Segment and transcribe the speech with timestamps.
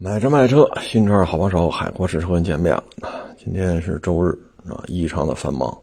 [0.00, 2.84] 买车卖车，新车好帮手，海阔试车见面了。
[3.36, 4.28] 今天是周日
[4.64, 5.76] 啊，异常的繁忙。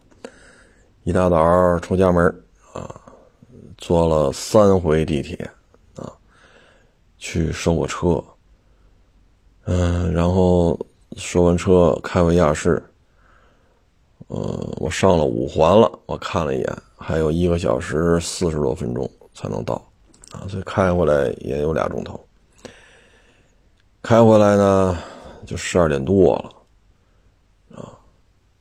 [1.04, 2.26] 一大早出家门
[2.72, 2.96] 啊，
[3.78, 5.36] 坐了三回地铁
[5.98, 6.10] 啊，
[7.18, 8.24] 去收个车。
[9.66, 10.80] 嗯，然后
[11.18, 12.82] 收完车开回亚市。
[14.28, 19.74] 呃，我上了五环了，我看了一眼，还有一个小时四十多分钟才能到
[20.32, 22.18] 啊，所以开回来也有俩钟头。
[24.06, 24.96] 开回来呢，
[25.48, 27.90] 就十二点多了，啊，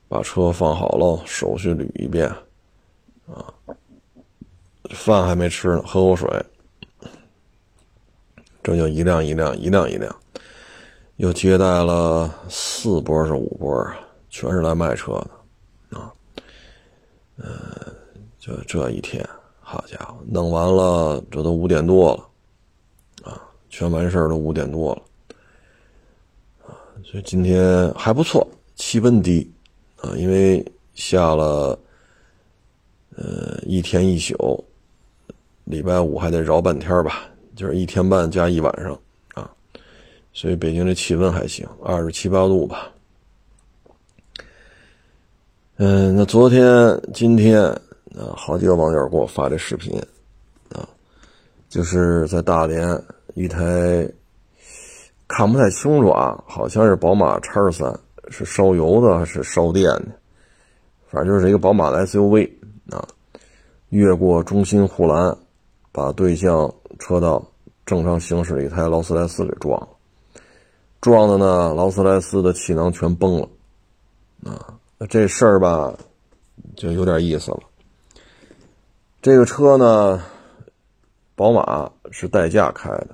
[0.08, 2.26] 把车放好了，手续捋一遍，
[3.26, 3.52] 啊，
[4.88, 6.46] 饭还没吃呢，喝口水，
[8.62, 10.16] 这就一辆一辆，一辆一辆，
[11.16, 13.98] 又接待了四波是五波啊，
[14.30, 15.12] 全是来卖车
[15.90, 16.10] 的，啊，
[17.36, 17.46] 嗯，
[18.38, 19.22] 就这一天，
[19.60, 25.02] 好家伙，弄完了，这都五点多了，啊，全完事儿都五点多了。
[27.04, 28.44] 所以今天还不错，
[28.74, 29.48] 气温低，
[30.00, 31.78] 啊，因为下了，
[33.14, 34.64] 呃，一天一宿，
[35.64, 38.98] 礼拜五还得绕半天吧，就是一天半加一晚上，
[39.34, 39.48] 啊，
[40.32, 42.90] 所以北京这气温还行，二十七八度吧。
[45.76, 47.62] 嗯，那昨天、今天
[48.16, 49.96] 啊，好几个网友给我发这视频，
[50.70, 50.88] 啊，
[51.68, 53.00] 就是在大连
[53.34, 54.10] 一台。
[55.26, 60.06] 看不太清楚啊，好像是宝马叉三，是烧油的还是烧电的？
[61.08, 62.50] 反正就是一个宝马的 SUV
[62.90, 63.06] 啊，
[63.88, 65.36] 越过中心护栏，
[65.92, 67.44] 把对向车道
[67.86, 69.88] 正常行驶的一台劳斯莱斯给撞了。
[71.00, 73.48] 撞的呢，劳斯莱斯的气囊全崩了
[74.44, 74.74] 啊！
[75.08, 75.92] 这事儿吧，
[76.76, 77.60] 就有点意思了。
[79.20, 80.22] 这个车呢，
[81.34, 83.08] 宝马是代驾开的。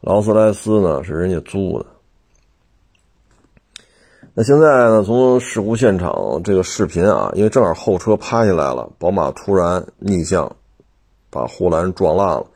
[0.00, 1.86] 劳斯莱斯呢是人家租的。
[4.32, 10.56] 那现在呢，从事故现场这个视频啊，因为正好后车拍下来了，宝马突然逆向
[11.28, 12.46] 把护栏撞烂了，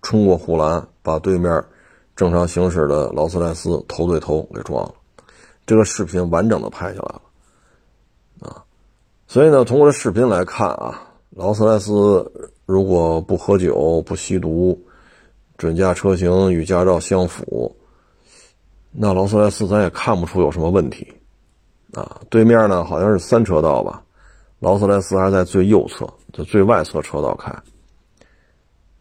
[0.00, 1.62] 冲过护栏，把对面
[2.16, 4.94] 正常行驶的劳斯莱斯头对头给撞了。
[5.66, 8.64] 这个视频完整的拍下来了啊，
[9.26, 14.80] 所以呢，通过这视频来看啊，劳斯莱斯如果不喝酒、不吸毒。
[15.64, 17.74] 准驾车型与驾照相符，
[18.92, 21.10] 那劳斯莱斯咱也看不出有什么问题，
[21.94, 24.02] 啊，对面呢好像是三车道吧，
[24.58, 27.50] 劳斯莱斯还在最右侧，就最外侧车道开，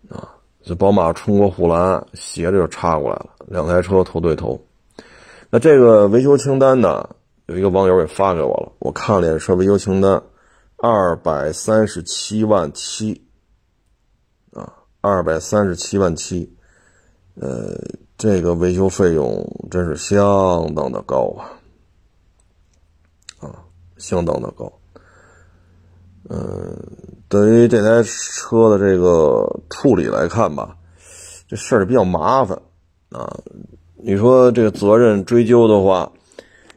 [0.07, 0.29] 啊，
[0.63, 4.57] 这宝马冲过护栏，斜着就插过来了，两台车头对头，
[5.49, 7.09] 那这个维修清单呢，
[7.47, 10.23] 有一个网友给发给我了，我看了眼车维修清单，
[10.77, 13.22] 二百三十七万七。
[15.05, 16.49] 二百三十七万七，
[17.35, 17.77] 呃，
[18.17, 21.43] 这个维修费用真是相当的高啊，
[23.41, 23.51] 啊，
[23.97, 24.71] 相当的高。
[26.29, 26.73] 嗯，
[27.27, 30.77] 对于这台车的这个处理来看吧，
[31.49, 32.57] 这事儿比较麻烦
[33.09, 33.29] 啊。
[33.97, 36.09] 你说这个责任追究的话，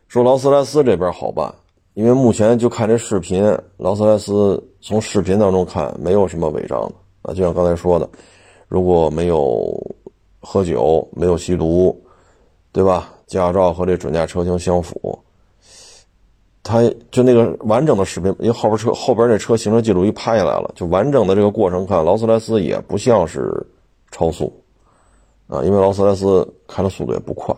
[0.08, 1.54] 说劳斯莱斯这边好办，
[1.94, 6.94] 因为目前就看这视频，劳斯莱斯从视频当中看没有什么违章的。
[7.26, 8.08] 啊，就像刚才说的，
[8.68, 9.76] 如果没有
[10.40, 12.00] 喝酒、没有吸毒，
[12.72, 13.12] 对吧？
[13.26, 15.18] 驾照和这准驾车型相符，
[16.62, 23.66] 他就那个完整的视频，因为后边车后边这车行车记录仪拍下来了，就完整的这个过程看，劳斯莱斯也不像是
[24.12, 24.52] 超速
[25.48, 27.52] 啊，因为劳斯莱斯开的速度也不快。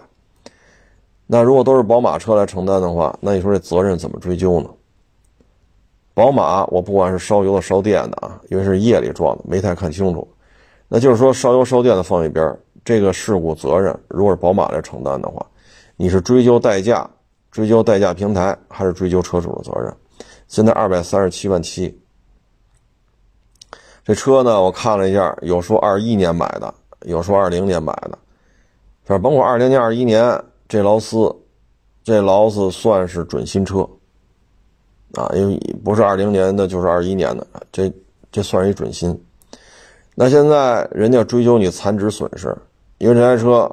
[1.27, 4.71] 那如果都是宝马车来承担的话，那你说这责任怎么追究呢？
[6.19, 10.27] 宝马，我不管是烧油的、烧电的啊，因为是夜里撞的，没太看清楚。
[10.89, 15.47] 那就是说，烧油、烧电的放一边，这个事故责任如果是宝马来承担的话，
[15.97, 17.09] 你是追究代驾、
[17.53, 19.95] 追究代驾平台，还是追究车主的责任？
[20.49, 21.97] 现在二百三十七万七，
[24.05, 28.19] 这车呢，我看了一下，有说二一年买的，有说二零年买的，
[29.05, 31.33] 反正甭管二零年、二一年，这劳斯，
[32.03, 33.89] 这劳斯算是准新车。
[35.15, 37.93] 啊，因为不是二零年的，就是二一年的，这
[38.31, 39.19] 这算是一准新。
[40.15, 42.57] 那现在人家追究你残值损失，
[42.99, 43.71] 因为这台车，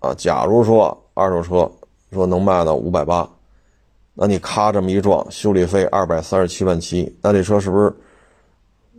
[0.00, 1.70] 啊，假如说二手车
[2.12, 3.28] 说能卖到五百八，
[4.14, 7.94] 那你咔这么一撞，修理费二百三十七万七，那这车是不是？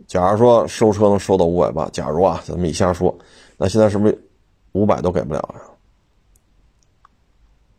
[0.06, 3.14] 假如说收车能收到五百八，假如啊，咱们一瞎说，
[3.56, 4.26] 那现在是不是
[4.72, 5.60] 五百都给不了呀？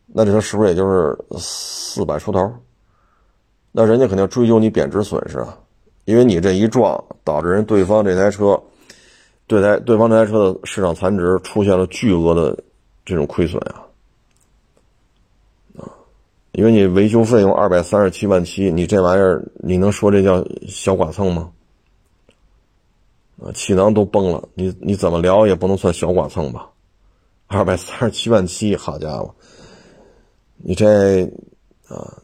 [0.08, 2.54] 那这车是不是也就是四百出头？
[3.75, 5.58] 那人家肯定追究你贬值损失啊，
[6.06, 8.62] 因为你这一撞导致人对方这台车，
[9.48, 12.56] 对台对方这台车的市场残值出现了巨额的
[13.04, 13.60] 这种亏损
[15.75, 15.90] 啊，
[16.52, 21.52] 因为你维修费用二百三十七万七，你这玩意儿你能说这叫小剐蹭吗？
[23.44, 26.69] 啊，气囊都崩了，你你怎么聊也不能算小剐蹭吧？
[27.48, 29.34] 二百三十七万七，好家伙，
[30.58, 31.24] 你这
[31.88, 32.22] 啊，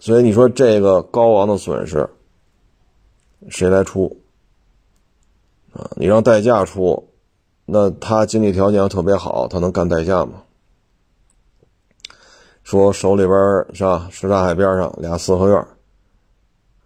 [0.00, 2.08] 所以你说这个高昂的损失
[3.48, 4.20] 谁来出？
[5.72, 7.10] 啊，你让代驾出，
[7.66, 10.42] 那他经济条件要特别好，他能干代驾吗？
[12.64, 13.38] 说手里边
[13.72, 14.08] 是吧？
[14.10, 15.58] 什刹海边上俩四合院，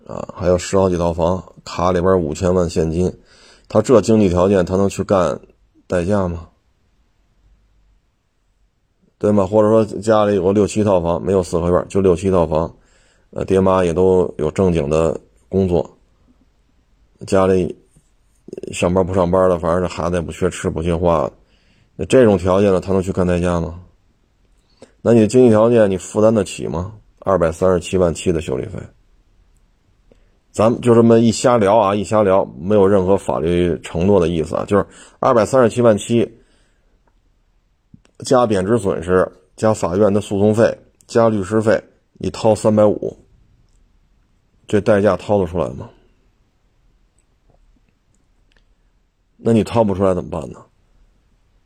[0.07, 3.17] 啊，还有十好几套房，卡里边五千万现金，
[3.69, 5.41] 他这经济条件，他能去干
[5.87, 6.49] 代驾吗？
[9.19, 9.47] 对吗？
[9.47, 12.77] 或者说家里有个六七套房，没有四合院，就六七套房，
[13.35, 15.99] 呃，爹妈也都有正经的工作，
[17.27, 17.77] 家里。
[18.73, 21.29] 上班不上班的，反正这孩子也不缺吃不缺花，
[21.97, 23.81] 那这种条件呢，他能去干代驾吗？
[25.01, 26.93] 那你的经济条件你负担得起吗？
[27.19, 28.79] 二百三十七万七的修理费，
[30.53, 34.87] 咱们就这么一瞎聊啊，一瞎聊，没有任何法律承诺的意思啊，就是
[35.19, 36.39] 二百三十七万七
[38.19, 39.27] 加贬值损失
[39.57, 40.79] 加法院的诉讼费
[41.09, 41.83] 加律师费，
[42.13, 43.17] 你掏三百五，
[44.67, 45.89] 这代价掏得出来吗？
[49.37, 50.59] 那你掏不出来怎么办呢？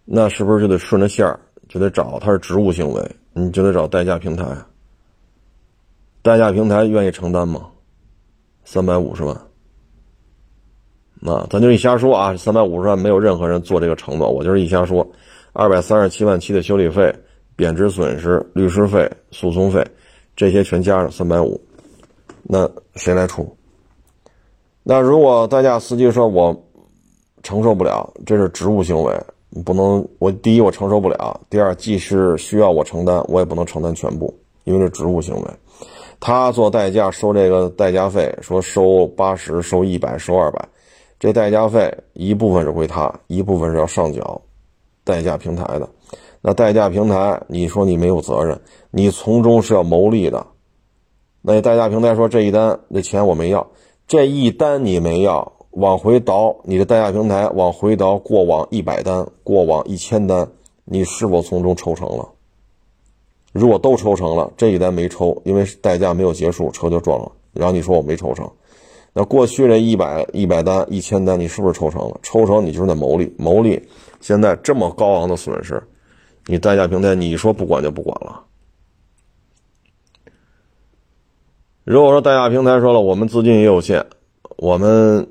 [0.05, 4.45] 那是不是就得顺着线儿，就得找他是职务行为，你就得找代驾平台。
[6.23, 7.69] 代驾平台愿意承担吗？
[8.65, 9.41] 三百五十万。
[11.21, 15.09] 那咱就一瞎说啊，三百五十万没有任何人做这个承诺，我就是一瞎说。
[15.53, 17.15] 二百三十七万七的修理费、
[17.55, 19.87] 贬值损失、律师费、诉讼费，
[20.35, 21.61] 这些全加上三百五，
[22.49, 23.57] 那谁来出？
[24.83, 26.57] 那如果代驾司机说我。
[27.41, 29.17] 承受不了，这是职务行为，
[29.65, 30.07] 不能。
[30.19, 35.45] 我第一我承受不了，第二即使需要我承担，我也不能承担全部，因为是职务行为。
[36.19, 40.69] 他做代驾收这个代驾费，说收八十、收一百、收二百，
[41.21, 44.43] 这代驾费一部分是归他，一部分是要上缴
[45.05, 45.89] 代驾平台的。
[46.43, 48.61] 那代驾平台，你说你没有责任，
[48.91, 50.45] 你从中是要牟利的。
[51.55, 53.67] 那代驾平台说这一单那钱我没要，
[54.07, 55.53] 这一单你没要。
[55.71, 60.47] 往回倒，你的代驾平台往回倒过往一百单，过往一千单，
[60.85, 62.29] 你是否从中抽成了？
[63.53, 67.31] 如果都抽成了，这一单没抽，因为代驾没有结束，车就撞了。
[67.53, 68.51] 然后你说我没抽成，
[69.13, 72.19] 那过去这一百一百单、一千单，你是不是抽成了？
[72.23, 73.81] 抽成你就是那牟利，牟利。
[74.21, 75.83] 现在这么高昂的损失，
[76.47, 78.45] 你代驾平台你说不管就不管了。
[81.91, 84.05] 如果说代驾平台说了，我们资金也有限，
[84.59, 85.27] 我们。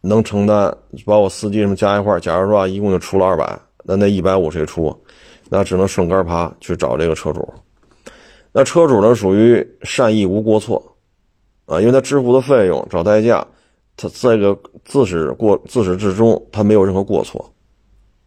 [0.00, 4.96] 能承担，把我司机什么加一块假如说啊一共就出了二百，那那一百五谁出？
[5.48, 7.46] 那只能顺杆爬去找这个车主。
[8.52, 10.80] 那车主呢，属于善意无过错，
[11.66, 13.44] 啊，因为他支付的费用找代驾，
[13.96, 17.52] 他这个自始过自始至终他没有任何过错，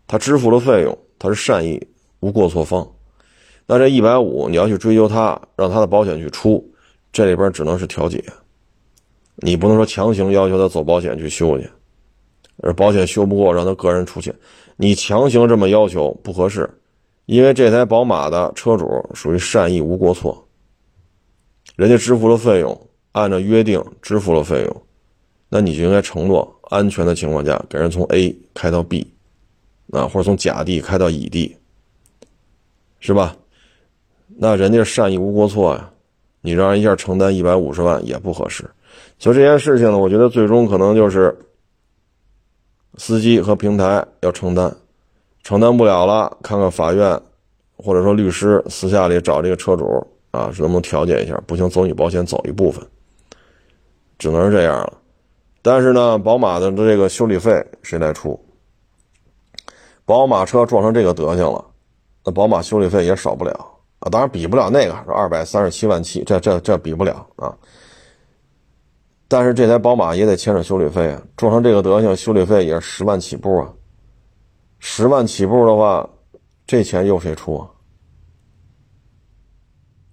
[0.07, 1.81] 他支付了费用，他是善意
[2.19, 2.85] 无过错方。
[3.65, 6.69] 那这一百五你要去追究他，让他的保险去出，
[7.11, 8.23] 这里边只能是调解。
[9.35, 11.67] 你不能说强行要求他走保险去修去，
[12.57, 14.33] 而保险修不过让他个人出钱，
[14.75, 16.69] 你强行这么要求不合适，
[17.25, 20.47] 因为这台宝马的车主属于善意无过错，
[21.75, 24.81] 人家支付了费用，按照约定支付了费用，
[25.49, 29.11] 那你就应该承诺安全的情况下给人从 A 开到 B，
[29.91, 31.55] 啊或者从甲地开到乙地，
[32.99, 33.35] 是吧？
[34.37, 35.91] 那人家善意无过错呀，
[36.41, 38.69] 你让人一下承担一百五十万也不合适。
[39.17, 41.35] 所以这件事情呢，我觉得最终可能就是
[42.97, 44.75] 司机和平台要承担，
[45.43, 47.19] 承担不了了，看看法院
[47.77, 51.41] 或者说律师私下里找这个车主啊，能不能调解一下？
[51.45, 52.85] 不行，走你保险走一部分，
[54.17, 54.93] 只能是这样了。
[55.61, 58.39] 但是呢，宝马的这个修理费谁来出？
[60.03, 61.63] 宝马车撞成这个德行了，
[62.25, 63.70] 那宝马修理费也少不了
[64.01, 67.57] 啊，当然比不了那个二百三十七万七，这这这比不了啊。
[69.27, 73.73] 但是这台宝马也得牵扯修理费啊，撞成这个德行，修理费也是十万起步啊。
[74.79, 76.09] 十万起步的话，
[76.67, 77.69] 这钱由谁出啊？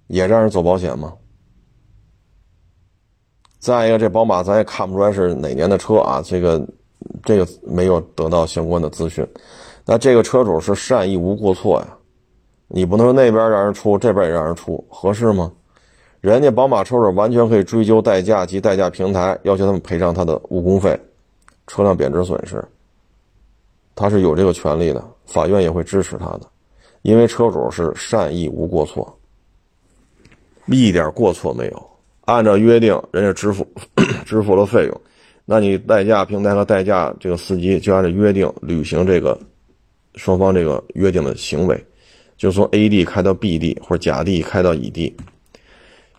[0.07, 1.12] 也让人走保险吗？
[3.59, 6.64] 再一个，这宝马咱也看不出来是哪年的车啊，这个
[7.25, 9.26] 这个没有得到相关的资讯。
[9.85, 11.97] 那这个车主是善意无过错呀，
[12.68, 15.50] 你不能说那边让人出，这边也让人出，合适吗？
[16.20, 20.98] 人家宝马车主完全可以追究代驾及代驾平台，要求他们赔偿他的误工费、
[21.66, 22.62] 车辆贬值损失。
[23.94, 26.42] 他是有这个权利的，法院也会支持他的，
[27.02, 29.16] 因为车主是善意无过错。
[30.66, 31.90] 一点过错没有。
[32.26, 33.66] 按照约定，人家支付
[34.26, 35.00] 支付了费用，
[35.46, 39.38] 那你代驾平台和代驾这个司机就按照约定履行这个
[40.16, 41.82] 双方这个约定的行为，
[42.38, 45.14] 就从 A 地开到 B 地或者甲地开到乙地。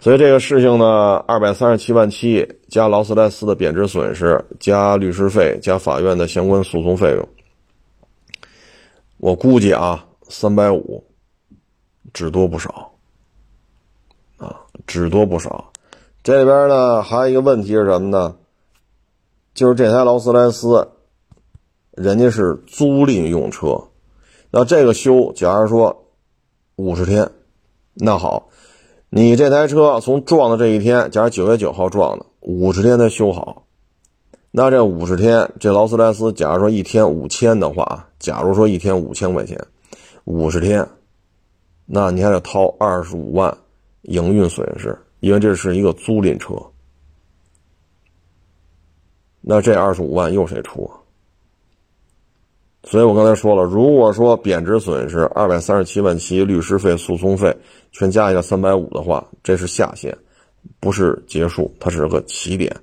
[0.02, 7.28] 所以这个事情呢，二百三十七万七加劳斯莱斯的贬值损失，加律师费，加法院的相关诉讼费用，
[9.18, 11.04] 我估计啊，三百五，
[12.14, 12.94] 只多不少，
[14.38, 14.56] 啊，
[14.88, 15.70] 只多不少。
[16.24, 18.38] 这边呢，还有一个问题是什么呢？
[19.54, 20.88] 就是这台劳斯莱斯，
[21.92, 23.90] 人家是租赁用车，
[24.50, 26.06] 那这个修，假如说
[26.80, 27.30] 五十天，
[27.94, 28.48] 那好。
[29.10, 33.66] 你这台车从撞的这一天，假如九月九号撞的，五十天才修好，
[34.50, 39.60] 那这五十天，这劳斯莱斯，假如说一天五千的话，假如说一天五千块钱，
[40.24, 40.88] 五十天，
[41.86, 43.58] 那你还得掏二十五万
[44.04, 46.56] 营运损失，因为这是一个租赁车，
[49.42, 50.99] 那这二十五万又谁出啊？
[52.84, 57.56] 所以我刚才说了，如果说贬值损失二百三十七万七，律师费、诉讼费
[57.92, 60.18] 全加一个三百五的话，这是下限，
[60.80, 62.74] 不是结束，它是个起点，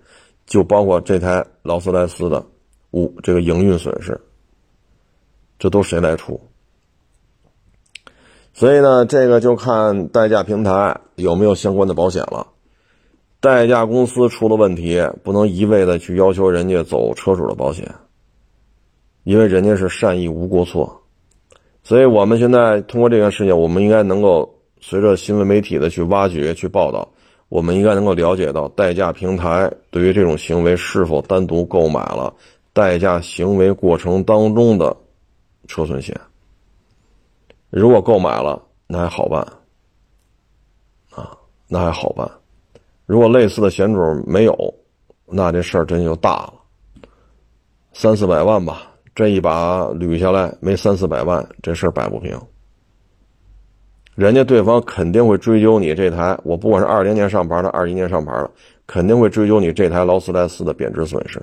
[0.46, 2.44] 就包括这台劳斯莱斯的
[2.90, 4.20] 五这个营运损失，
[5.58, 6.38] 这都谁来出？
[8.52, 12.46] 所以呢，这个就看代驾平台有没有相关的保险了。
[13.40, 17.94] 代驾公司出了问题，不能一味的去要求人家走车主的保险。
[19.26, 21.02] 因为人家是善意无过错，
[21.82, 24.48] 所以我们现在通过这件事情，我们应该能够
[24.80, 27.08] 随着新闻媒体的去挖掘、去报道，
[27.48, 32.32] 我们应该能够了解到代驾平台对于这种行为是否单独购买了
[32.72, 34.96] 代驾行为过程当中的
[35.66, 36.16] 车损险。
[37.68, 39.40] 如果购买了，那还好办，
[41.10, 42.30] 啊，那还好办。
[43.06, 44.74] 如果类似的险种没有，
[45.26, 46.52] 那这事儿真就大了，
[47.92, 48.92] 三四百万吧。
[49.16, 52.38] 这一把捋下来没三四百万，这事儿摆不平。
[54.14, 58.50] 人家对方肯定会追究你这台，我不管是二零年上牌的，二一年上牌的，
[58.86, 61.42] 肯定会追究你这台劳斯莱斯的贬值损失。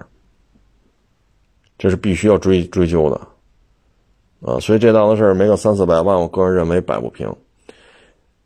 [1.79, 7.35] 这是必须要追追究的，啊，所以这档子事儿没个三四百万，我个人认为摆不平。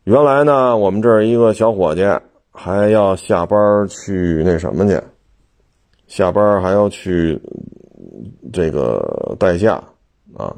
[0.04, 2.02] 原来呢，我们这儿一个小伙计
[2.50, 4.98] 还要下班去那什么去，
[6.06, 7.38] 下班还要去。
[8.52, 9.82] 这个代驾
[10.36, 10.54] 啊，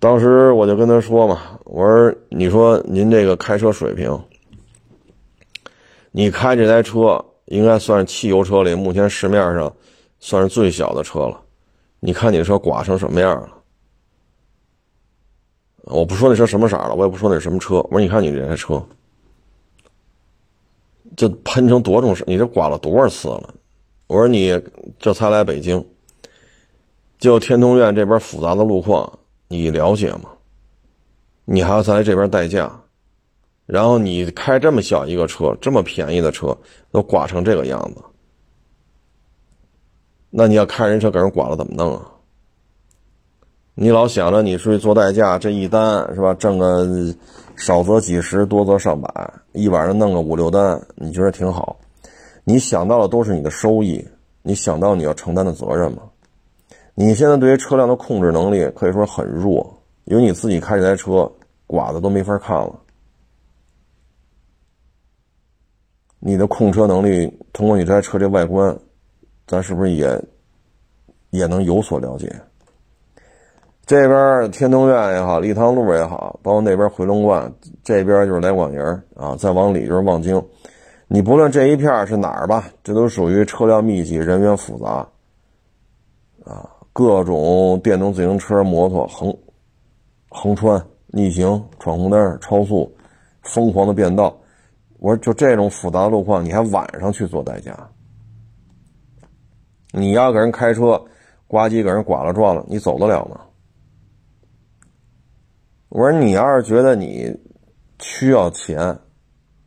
[0.00, 4.18] 当时我就跟他说嘛，我说：“你说您这个开车水平，
[6.12, 9.72] 你开这台车应该算是汽油车里目前市面上
[10.20, 11.40] 算是最小的车了。
[12.00, 13.48] 你看你车刮成什么样了？
[15.84, 17.76] 我不说那车什么色了，我也不说那是什么车。
[17.76, 18.84] 我说你看你这台车，
[21.16, 23.54] 这喷成多重你这刮了多少次了？
[24.06, 24.60] 我说你
[24.98, 25.84] 这才来北京。”
[27.18, 30.30] 就天通苑这边复杂的路况，你了解吗？
[31.44, 32.70] 你还要在这边代驾，
[33.66, 36.56] 然后你开这么小一个车，这么便宜的车，
[36.92, 38.02] 都刮成这个样子，
[40.30, 42.12] 那你要开人车给人刮了怎么弄啊？
[43.74, 46.34] 你老想着你出去做代驾，这一单是吧？
[46.34, 46.86] 挣个
[47.56, 51.76] 少则几十，多则上百，一晚上弄个五六单，你觉得挺好？
[52.44, 54.06] 你想到的都是你的收益，
[54.42, 56.02] 你想到你要承担的责任吗？
[57.00, 59.72] 你现在对于车辆的控制能力可以说很弱，
[60.06, 61.30] 因为你自己开这台车，
[61.64, 62.74] 刮的都没法看了。
[66.18, 68.76] 你的控车能力，通过你这台车这外观，
[69.46, 70.20] 咱是不是也
[71.30, 72.34] 也能有所了解？
[73.86, 77.48] 这边天通苑也好，立汤路也好，包括那边回龙观，
[77.84, 78.80] 这边就是来广营
[79.14, 80.44] 啊，再往里就是望京。
[81.06, 85.08] 你不论这一片是哪儿吧，这都属于车辆密集、人员复杂
[86.44, 86.68] 啊。
[86.98, 89.32] 各种电动自行车、摩托横
[90.28, 92.92] 横穿、逆行、闯红灯、超速、
[93.42, 94.36] 疯狂的变道。
[94.98, 97.88] 我说，就这种复杂的路况，你还晚上去做代驾？
[99.92, 101.00] 你要给人开车，
[101.46, 103.42] 呱唧给人剐了撞了，你走得了吗？
[105.90, 107.32] 我说，你要是觉得你
[108.00, 108.98] 需要钱，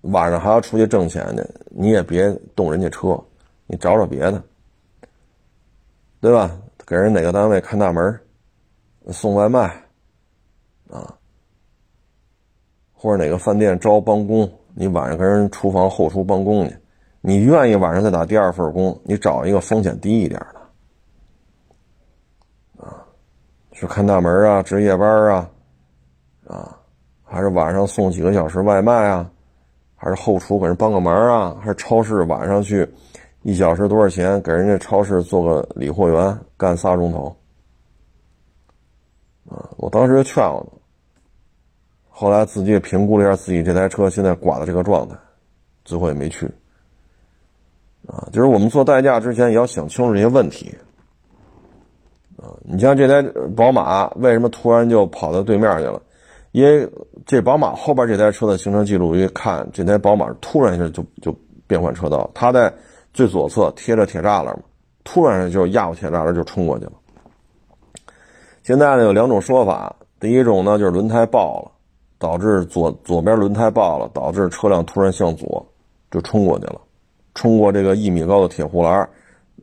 [0.01, 3.17] 晚上还要出去挣钱去，你也别动人家车，
[3.67, 4.43] 你找找别的，
[6.19, 6.59] 对吧？
[6.91, 8.19] 给人哪个单位看大门
[9.11, 9.61] 送外卖，
[10.89, 11.15] 啊，
[12.91, 16.75] 或者哪个饭店招帮工，你晚上跟人厨房后厨帮工去，
[17.21, 20.59] 你愿意晚上再打第二份工，你找一个风险低一点的，
[22.83, 23.07] 啊，
[23.71, 25.49] 去看大门啊，值夜班啊，
[26.45, 26.77] 啊，
[27.23, 29.31] 还是晚上送几个小时外卖啊，
[29.95, 31.55] 还是后厨给人帮个忙啊？
[31.61, 32.85] 还是超市晚上去，
[33.43, 34.41] 一小时多少钱？
[34.41, 37.35] 给人家超市做个理货员，干仨钟头。
[39.49, 40.77] 啊，我当时就劝我他，
[42.07, 45.15] 后来自己也评估了一下自己这台车现在刮的这个状态，
[45.83, 46.45] 最后也没去。
[48.07, 50.73] 啊，就是我们做代驾之前也要想清楚这些问题。
[52.37, 53.21] 啊，你像这台
[53.55, 56.01] 宝马为什么突然就跑到对面去了？
[56.51, 56.87] 因为
[57.25, 62.73] 这宝马后边这台车的行车记录仪看，这台宝马突然一下就就变换车道，它在
[63.13, 64.63] 最左侧贴着铁栅栏嘛，
[65.03, 66.93] 突然就压过铁栅栏就冲过去了。
[68.63, 71.71] 现在呢有两种说法，第一种呢就是轮胎爆了，
[72.19, 75.65] 导致左左边轮胎爆了，导致车辆突然向左
[76.09, 76.79] 就冲过去了，
[77.33, 79.09] 冲过这个一米高的铁护栏，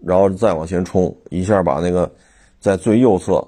[0.02, 2.10] 然后再往前冲，一下把那个
[2.58, 3.46] 在最右侧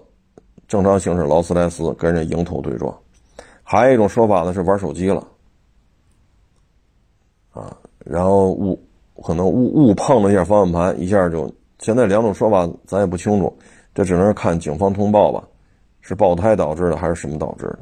[0.68, 2.96] 正常行驶劳斯莱斯跟人家迎头对撞。
[3.62, 5.26] 还有一种说法呢是玩手机了，
[7.52, 8.80] 啊，然后误
[9.22, 13.56] 可能误误碰了一下方向盘，一下就现在两种说法咱也不清楚。
[13.94, 15.42] 这只能是看警方通报吧，
[16.00, 17.78] 是爆胎导致的还是什么导致的？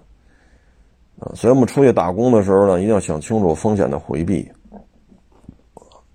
[1.21, 4.51] 啊，所以我们出去打工的时候呢，一定要想清楚风险的回避。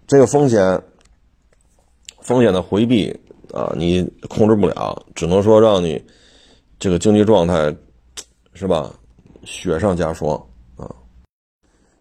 [0.08, 0.82] 这个风险，
[2.22, 3.12] 风险的回避
[3.54, 6.04] 啊，你控制不了，只能说让你
[6.80, 7.76] 这个经济状态
[8.54, 8.92] 是吧，
[9.44, 10.36] 雪上加霜
[10.76, 10.90] 啊。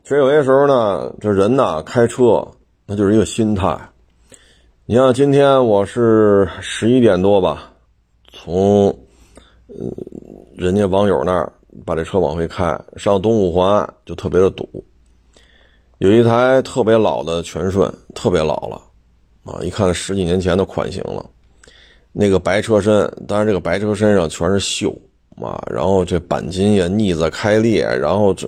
[0.03, 2.47] 其实有些时候呢，这人呢开车，
[2.93, 3.75] 那就是一个心态。
[4.85, 7.73] 你像今天我是十一点多吧。
[8.31, 8.89] 从，
[9.69, 9.91] 嗯，
[10.55, 11.51] 人家网友那儿
[11.87, 14.69] 把这车往回开，上东五环就特别的堵。
[16.01, 18.83] 有一台特别老的全顺，特别老了，
[19.45, 21.25] 啊，一看十几年前的款型了。
[22.13, 24.95] 那个白车身，当然这个白车身上全是锈
[25.43, 28.47] 啊，然后这钣金也腻子开裂，然后这，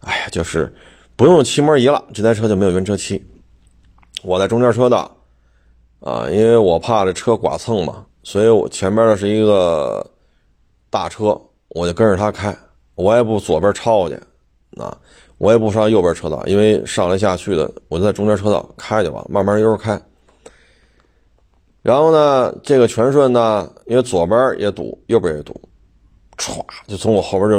[0.00, 0.74] 哎呀，就是
[1.14, 3.24] 不用漆膜仪了，这台车就没有原车漆。
[4.24, 5.10] 我在中间车道，
[6.00, 8.06] 啊，因为我怕这车剐蹭嘛。
[8.22, 10.04] 所以我前边的是一个
[10.88, 12.56] 大车，我就跟着他开，
[12.94, 14.14] 我也不左边超去，
[14.78, 14.96] 啊，
[15.36, 20.00] 我也不上右边车道，因为上来下去的，我就在中间车道开就完，慢慢悠悠开。
[21.82, 25.60] 然后呢，这个全顺呢，因为左边也堵，右边也堵，
[26.38, 27.58] 歘，就从我后边就，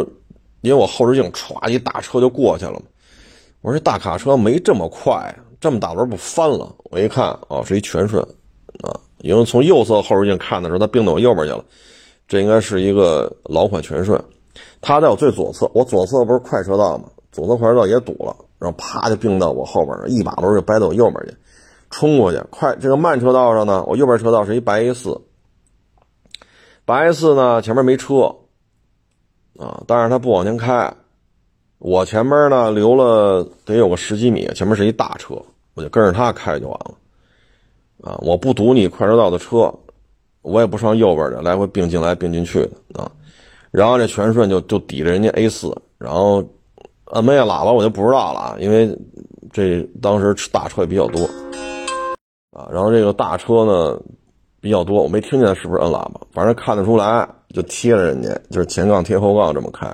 [0.61, 2.81] 因为我后视镜歘一大车就过去了嘛。
[3.61, 5.31] 我说这大卡车没这么快，
[5.65, 6.75] 这么大轮不翻了？
[6.91, 8.21] 我一看，哦，是一全顺，
[8.83, 8.93] 啊。
[9.21, 11.65] 因为从右侧后视镜看的时候，它并到我右边去了，
[12.27, 14.23] 这应该是一个老款全顺。
[14.79, 17.05] 它在我最左侧，我左侧不是快车道吗？
[17.31, 21.35] 左侧快车道也堵了，然后啪就并到我后边了，一把轮就掰到我右边去，
[21.89, 22.39] 冲过去。
[22.51, 25.19] 快这个慢车道上呢，我右边车道是一白 A 四，
[26.85, 28.35] 白 A 四呢前面没车
[29.57, 30.93] 啊，但是它不往前开，
[31.79, 35.41] 我前面呢留了得有个十几米，前面是一大车，
[35.75, 36.95] 我就跟着他开就完了。
[38.03, 38.19] 啊！
[38.21, 39.73] 我不堵你快车道的车，
[40.41, 42.59] 我也不上右边的，来回并进来并进去
[42.91, 43.09] 的啊。
[43.71, 46.43] 然后这全顺就就抵着人家 A 四，然后
[47.05, 48.95] 按没按喇叭我就不知道了，因为
[49.51, 51.23] 这当时大车也比较多
[52.51, 52.67] 啊。
[52.69, 53.97] 然后这个大车呢
[54.59, 59.91] 比较多，我没听见是不是按喇叭，反正看得出来就贴着人家，就是前杠贴后杠这么开。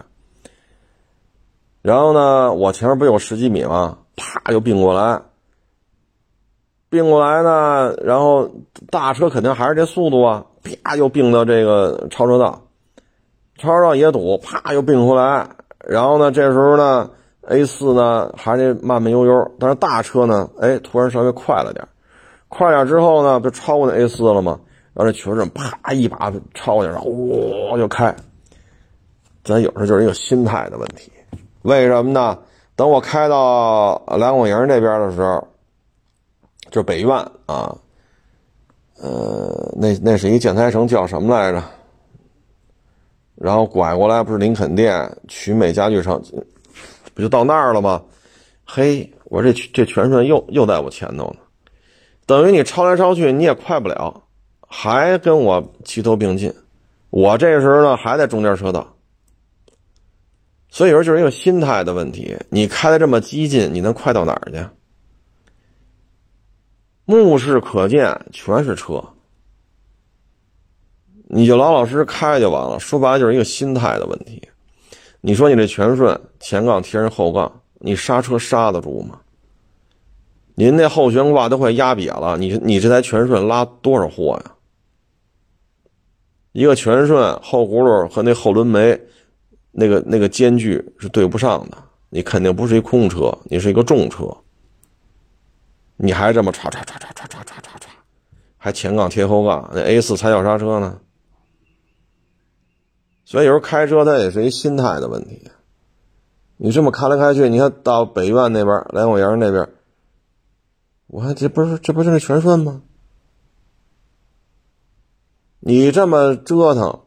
[1.82, 3.98] 然后呢，我前面不有十几米吗？
[4.18, 5.22] 啪就并过来。
[6.92, 8.50] 并过来呢，然后
[8.90, 12.64] 大车肯定还是这速度啊，啪又并到这个超车道，
[13.58, 15.48] 超车道也堵，啪又并回来，
[15.88, 17.10] 然后呢，这时候呢
[17.48, 21.88] ，A 四呢还得慢慢悠悠，但是大车呢，哎，突然稍微快了点，
[22.50, 24.60] 快点之后呢，不超过那 A 四了吗？
[24.94, 27.10] 然后这全顺啪一把超过去，然后
[27.72, 28.14] 哇就开。
[29.46, 31.10] 咱有时候就是一个心态的问题，
[31.62, 32.38] 为什么呢？
[32.76, 35.48] 等我开到蓝广营那边的时候。
[36.72, 37.78] 就北苑啊，
[38.98, 41.64] 呃，那那是一建材城，叫什么来着？
[43.36, 46.22] 然后拐过来不是林肯店、曲美家具城，
[47.14, 48.02] 不就到那儿了吗？
[48.66, 51.40] 嘿，我这这全顺又又在我前头呢，
[52.26, 54.24] 等于你超来超去你也快不了，
[54.68, 56.54] 还跟我齐头并进，
[57.10, 58.96] 我这时候呢还在中间车道，
[60.70, 62.38] 所以说就是一个心态的问题。
[62.50, 64.66] 你开的这么激进，你能快到哪儿去？
[67.18, 69.04] 目视可见，全是车，
[71.28, 72.80] 你就老老实实开就完了。
[72.80, 74.42] 说白了就是一个心态的问题。
[75.22, 79.20] 你说你这全顺前杠贴人后杠，你刹车刹得住吗？
[80.56, 84.52] 您那后悬挂都快压瘪了，你你这台全顺拉多少货呀？
[86.52, 89.00] 一个全顺后轱辘和那后轮眉，
[89.72, 91.78] 那个那个间距是对不上的，
[92.10, 94.36] 你肯定不是一空车，你是一个重车，
[96.04, 97.88] 你还这么唰唰唰唰唰唰唰唰唰，
[98.58, 101.00] 还前杠贴后杠，那 A 四踩脚刹车呢？
[103.24, 105.52] 所以有时候开车它也是一心态的问题。
[106.58, 109.70] 你这么开来开去，你看到北苑那边、来广园那边，
[111.06, 112.82] 我看这不是这不就是全顺吗？
[115.60, 117.02] 你这么折腾，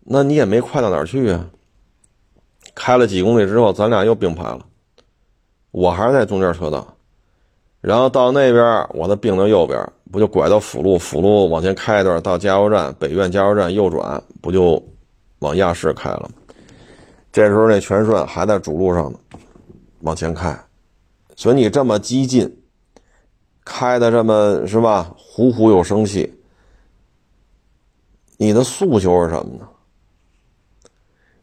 [0.00, 1.50] 那你也没快到哪儿去啊。
[2.74, 4.66] 开了几公里之后，咱俩又并排了，
[5.70, 6.95] 我还是在中间车道，
[7.86, 10.98] 然后到那边，我的并到右边，不就拐到辅路？
[10.98, 14.82] 辅路往前开一段，到加油站北苑加油站右转，不就
[15.38, 16.28] 往亚市开了？
[17.30, 19.18] 这时候那全顺还在主路上呢，
[20.00, 20.58] 往前开，
[21.36, 22.60] 所以你这么激进，
[23.64, 25.14] 开的这么是吧？
[25.16, 26.34] 虎虎有生气，
[28.36, 29.68] 你的诉求是什么呢？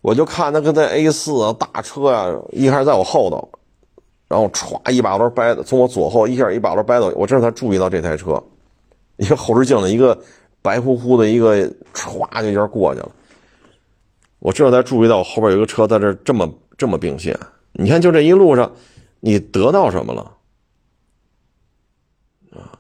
[0.02, 3.48] 我就看他跟那 A 四啊大车啊，一开始在我后头，
[4.34, 8.44] 然后歘一把轮掰的，从我左后一下一把轮掰走，我这才注意到这台车，
[9.18, 10.20] 一个后视镜的一个
[10.60, 13.12] 白乎乎的一个歘就一下过去了。
[14.40, 17.38] 我这才注意到我后边有一个车在这这么这么并线，
[17.74, 18.72] 你看就这一路上，
[19.20, 20.32] 你得到什么了？
[22.54, 22.74] 啊，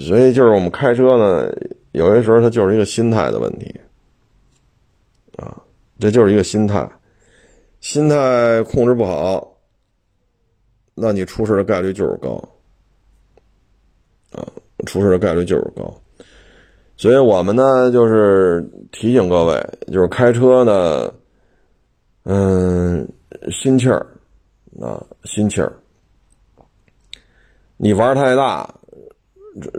[0.00, 1.48] 所以就是我们开车呢，
[1.92, 3.72] 有些时候它就是一个心态的问题，
[5.36, 5.56] 啊，
[6.00, 6.90] 这就是一个心态，
[7.78, 9.55] 心态控制不好，
[10.98, 12.42] 那你出事的概率就是高，
[14.32, 14.40] 啊，
[14.86, 15.94] 出事的概率就是高。
[16.96, 21.12] 所以我们呢，就是提醒各位，就是开车呢，
[22.24, 23.06] 嗯，
[23.50, 24.06] 心气儿
[24.80, 25.70] 啊，心气儿。
[27.76, 28.74] 你玩太大，
[29.60, 29.70] 这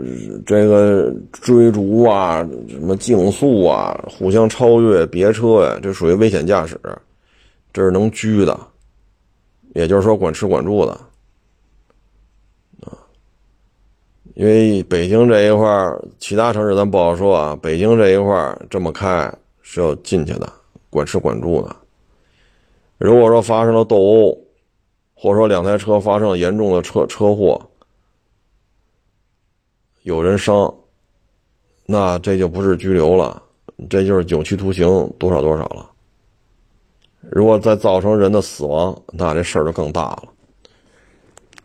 [0.46, 6.80] 这个追逐啊，什么竞速啊，互相超越别车呀，这属于危险驾驶，
[7.72, 8.56] 这是能拘的，
[9.74, 10.96] 也就是说管吃管住的。
[14.38, 15.66] 因为北京这一块
[16.20, 17.58] 其他城市咱不好说啊。
[17.60, 19.28] 北京这一块这么开
[19.62, 20.48] 是要进去的，
[20.90, 21.74] 管吃管住的。
[22.98, 24.38] 如果说发生了斗殴，
[25.16, 27.60] 或者说两台车发生了严重的车车祸，
[30.04, 30.72] 有人伤，
[31.84, 33.42] 那这就不是拘留了，
[33.90, 34.86] 这就是有期徒刑
[35.18, 35.90] 多少多少了。
[37.22, 40.22] 如果再造成人的死亡，那这事儿就更大了。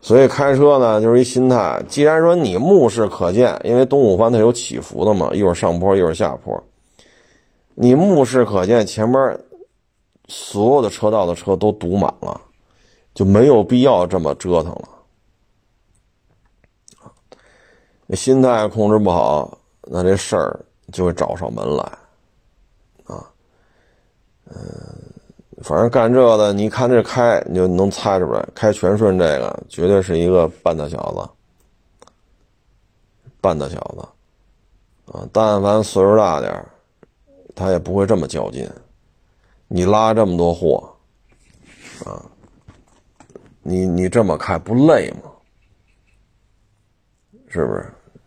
[0.04, 1.82] 所以开车呢，就是一心态。
[1.88, 6.62] 既然说你目视可见，因为东五环它有起伏的嘛，一会儿上坡，一会儿下坡，
[7.74, 9.40] 你目视可见，前面
[10.28, 12.42] 所有的车道的车都堵满了，
[13.14, 14.90] 就没有必要这么折腾了。
[18.06, 20.60] 那心态控制不好，那这事儿
[20.92, 21.84] 就会找上门来，
[23.06, 23.26] 啊，
[24.48, 25.13] 嗯。
[25.64, 28.46] 反正干这个的，你看这开，你就能猜出来。
[28.54, 32.10] 开全顺这个绝对是一个半大小子，
[33.40, 36.66] 半大小子，啊，但凡岁数大点
[37.56, 38.70] 他也不会这么较劲。
[39.70, 40.94] 你拉这么多货，
[42.06, 42.22] 啊，
[43.62, 45.32] 你你这么开不累吗？
[47.48, 47.86] 是不是？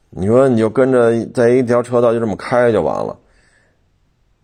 [0.09, 3.19] 你说你就跟着在一条车道就这么开就完了，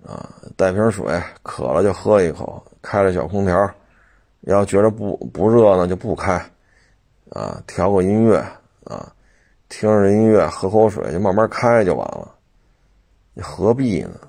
[0.05, 0.29] 啊，
[0.59, 2.63] 带瓶水，渴了就喝一口。
[2.83, 3.73] 开着小空调，
[4.41, 6.35] 要觉得不不热呢，就不开，
[7.31, 8.37] 啊，调个音乐
[8.85, 9.15] 啊，
[9.69, 12.35] 听着音乐，喝口水，就慢慢开就完了。
[13.35, 14.21] 你何必呢？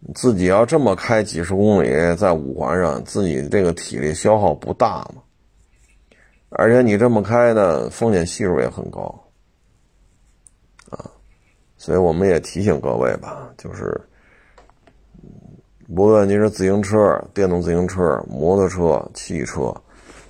[0.00, 5.22] 你自己要这么开几十公里，在五环上，自己这个体力消耗不大吗？
[6.48, 9.22] 而且你这么开呢，风险系数也很高，
[10.88, 11.04] 啊，
[11.76, 14.00] 所以我们也提醒各位吧，就是。
[15.92, 19.74] 无论你是自行车、电动自行车、摩托车、汽车、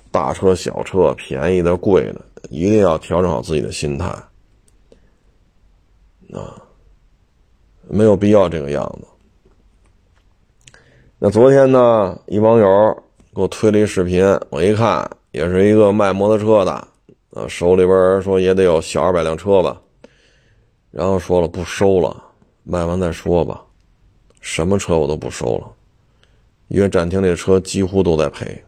[0.09, 4.07] 大车、小车，便宜的、贵的，一定要调整好自己的心态
[6.33, 6.57] 啊！
[7.87, 10.79] 没有必要这个样子。
[11.19, 13.03] 那昨天呢，一网友
[13.35, 16.87] 给我推了一视频，我一看，也是一个卖摩托车的，
[17.29, 19.79] 呃，手里边说也得有小二百辆车吧，
[20.89, 22.23] 然后说了不收了，
[22.63, 23.63] 卖完再说吧。
[24.41, 25.71] 什么车我都不收了，
[26.67, 28.61] 因为展厅里车几乎都在赔。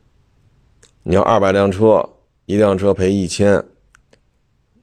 [1.01, 2.07] 你要二百辆车，
[2.45, 3.61] 一辆车赔一千，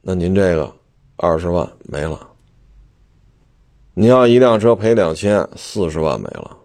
[0.01, 0.71] 那您这个
[1.15, 2.27] 二十万没了。
[3.93, 6.57] 你要一辆车赔两千，四十万没了。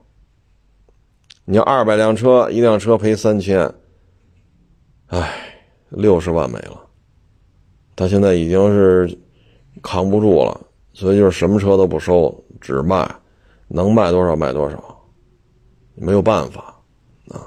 [1.45, 3.73] 你要二百辆车，一辆车赔三千，
[5.07, 5.33] 唉，
[5.91, 6.81] 六十万没了。
[7.95, 9.19] 他现在已经是
[9.83, 10.61] 扛不住了，
[10.93, 13.09] 所以就是什么车都不收，只卖。
[13.69, 15.05] 能卖多少卖多少，
[15.95, 16.75] 没有办法，
[17.29, 17.43] 啊。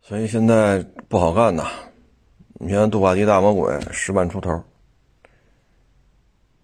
[0.00, 1.64] 所以现在不好干呐。
[2.58, 4.50] 你看杜卡迪大魔鬼十万出头，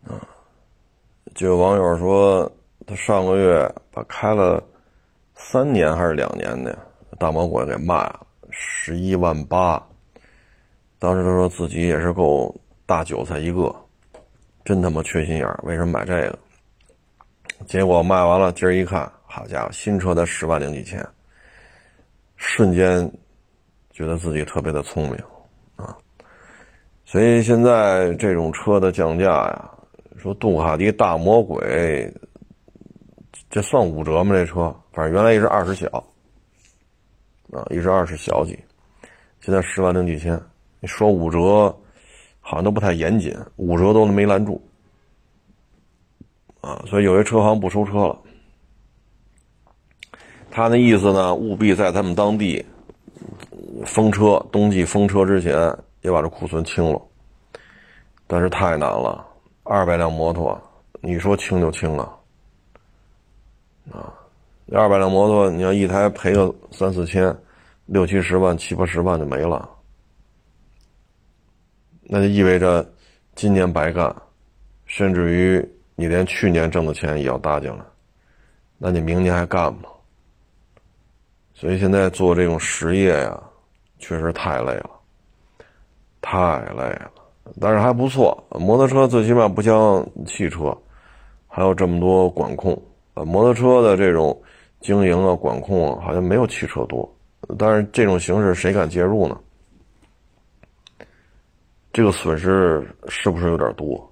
[0.05, 0.21] 啊，
[1.35, 2.51] 就有网友说
[2.87, 4.62] 他上个月把开了
[5.35, 6.79] 三年还是两年的
[7.18, 9.87] 大魔鬼给卖了，十一万八。
[10.99, 12.55] 当时他说自己也是够
[12.87, 13.75] 大韭菜一个，
[14.64, 16.38] 真他妈缺心眼，为什么买这个？
[17.66, 21.07] 结果卖完了，今儿一看，好家伙，新车才十万零几千，
[22.37, 23.11] 瞬间
[23.90, 25.16] 觉得自己特别的聪明。
[25.77, 25.96] 啊
[27.05, 29.70] 所以现在这种车的降价呀，
[30.16, 32.11] 说杜卡迪大魔鬼，
[33.51, 34.35] 这算五折吗？
[34.35, 35.87] 这车反正原来一直二十小，
[37.53, 38.59] 啊，一直二十小几，
[39.40, 40.40] 现在十万零几千。
[40.81, 41.38] 你说五折，
[42.40, 44.59] 好像都不太严谨，五折都没拦住，
[46.62, 48.18] 啊，所以有些车行不收车了。
[50.51, 52.64] 他那意思呢，务必在他们当地
[53.85, 55.77] 封车，冬季封车之前。
[56.03, 57.01] 也把这库存清了，
[58.27, 59.25] 但是太难了。
[59.62, 60.61] 二百辆摩托，
[61.01, 62.18] 你说清就清了
[63.92, 64.12] 啊？
[64.72, 67.33] 二百辆摩托，你要一台赔个三四千、
[67.87, 69.70] 六七十万、七八十万就没了，
[72.03, 72.85] 那就意味着
[73.37, 74.12] 今年白干，
[74.87, 75.64] 甚至于
[76.03, 77.85] 你连去年挣的钱也要搭进来，
[78.77, 79.83] 那你明年还干吗？
[81.55, 83.41] 所以现在做这种实业呀，
[84.01, 84.91] 确实太累了。
[86.21, 87.12] 太累了，
[87.61, 88.45] 但是还不错。
[88.51, 90.77] 摩托车最起码不像汽车，
[91.47, 92.77] 还有这么多管控。
[93.15, 94.37] 呃，摩托车的这种
[94.81, 97.09] 经营啊、管控啊，好像没有汽车多。
[97.57, 99.38] 但是这种形式谁敢介入呢？
[101.93, 104.12] 这个损失是不是有点多？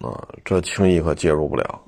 [0.00, 1.80] 啊，这轻易可介入不了。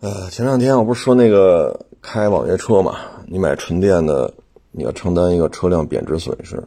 [0.00, 2.96] 呃，前两天我不是说那个开网约车嘛？
[3.26, 4.32] 你买纯电的，
[4.70, 6.62] 你要承担一个车辆贬值损失。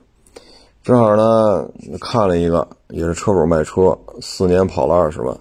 [0.84, 1.68] 正好呢，
[2.02, 5.36] 看了一个，也是车主卖车，四年跑了二十万，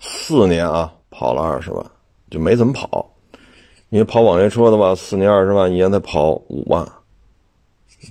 [0.00, 1.84] 四年啊，跑了二十万，
[2.30, 3.10] 就没怎么跑。
[3.90, 6.86] 因为跑网约车的话，四年二十万，一年才跑五万，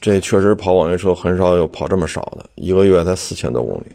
[0.02, 3.88] 这确实跑网约车很少有跑这么少的，一个月才四千多公里。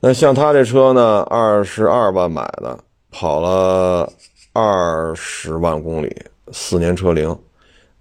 [0.00, 2.78] 那像他这车呢，二十二万买的，
[3.10, 4.10] 跑了
[4.52, 6.14] 二十万公里，
[6.52, 7.38] 四年车龄，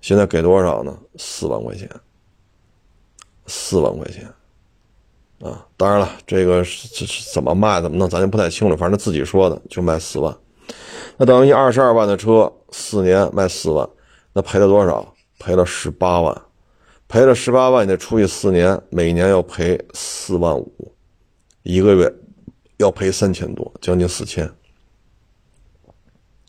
[0.01, 0.97] 现在给多少呢？
[1.17, 1.89] 四万块钱。
[3.51, 4.31] 四万块钱，
[5.41, 8.77] 啊，当然了，这个是是怎么卖怎么弄，咱就不太清楚。
[8.77, 10.31] 反正自己说的，就卖四万，
[11.17, 13.89] 那等于二十二万的车，四年卖四万，
[14.33, 15.15] 那赔了多少？
[15.39, 16.41] 赔了十八万，
[17.07, 20.93] 赔了十八万，你得除以四年，每年要赔四万五，
[21.63, 22.13] 一个月
[22.77, 24.45] 要赔三千多，将近四千，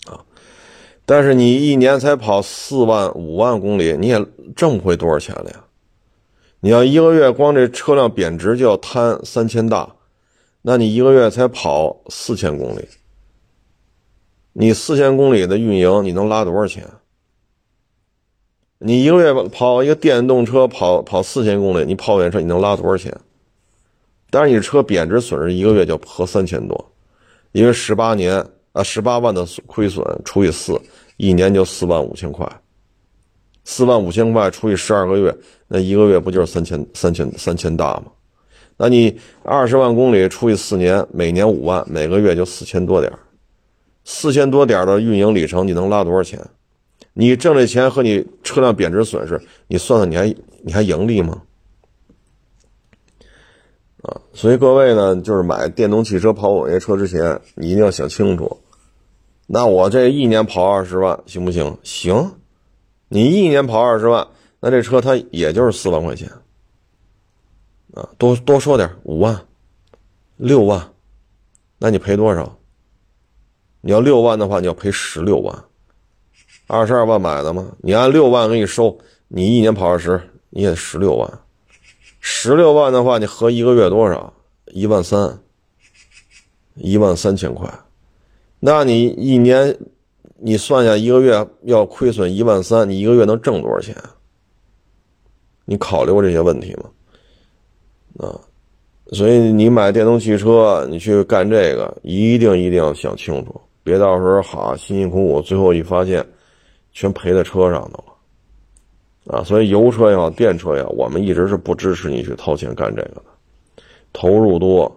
[0.06, 0.24] 啊，
[1.04, 5.64] 但是你一年才跑四万五万公里，你也挣不回多少钱了呀？
[6.60, 9.96] 你要一个月光这车辆贬值就要摊三千大，
[10.62, 12.86] 那你一个月才跑四千公里，
[14.52, 16.86] 你四千公里的运营你能拉多少钱？
[18.78, 23.14] 你一个月跑一个电动车跑跑四千公里，你跑远车你能拉多少钱？
[24.30, 26.92] 但是你车贬值损失一个月就合三千多，
[27.52, 30.80] 因为十八年啊十八万的亏损除以四，
[31.16, 32.48] 一年就四万五千块。
[33.64, 35.36] 四万五千块除以十二个月，
[35.68, 38.04] 那一个月不就是三千三千三千大吗？
[38.76, 43.12] 那你二十万公里除以四年，每年五万，每个月就四千多点
[44.04, 46.40] 四千多点的运营里程，你能拉多少钱？
[47.12, 49.38] 你挣这钱和你车辆贬值损失，
[49.68, 51.42] 你算算，你还你还盈利吗？
[54.02, 58.58] 啊，所以各位呢，就是买电动汽车跑网约车之前，你一定要想清楚。
[59.46, 61.76] 那我这一年跑二十万行不行？
[61.82, 62.32] 行。
[63.08, 64.28] 你一年跑二十万，
[64.60, 66.30] 那这车它也就是四万块钱，
[67.92, 69.40] 啊，多多说点五万、
[70.36, 70.92] 六万，
[71.78, 72.56] 那你赔多少？
[73.80, 75.64] 你要六万的话，你要赔十六万，
[76.68, 77.72] 二十二万买的吗？
[77.80, 81.40] 你按六万给你收，你一年跑二十，你也十六万，
[82.20, 84.33] 十六万的话，你合一个月多少？
[84.66, 85.40] 一万三，
[86.74, 87.68] 一万三千块，
[88.61, 89.76] 那你一年。
[90.42, 93.94] 你算下一个月要亏损一万三，你一个月能挣多少钱？
[95.66, 98.26] 你考虑过这些问题吗？
[98.26, 98.40] 啊，
[99.12, 106.26] 所以你买电动汽车，你去干这个，一定一定要想清楚，别到时候好辛辛苦苦，最后一发现，
[106.90, 108.14] 全赔在车上头了。
[109.26, 113.22] 啊，所以油车也好，电车也好，我们一直是不支持你去掏钱干这个的，
[114.12, 114.90] 投入多，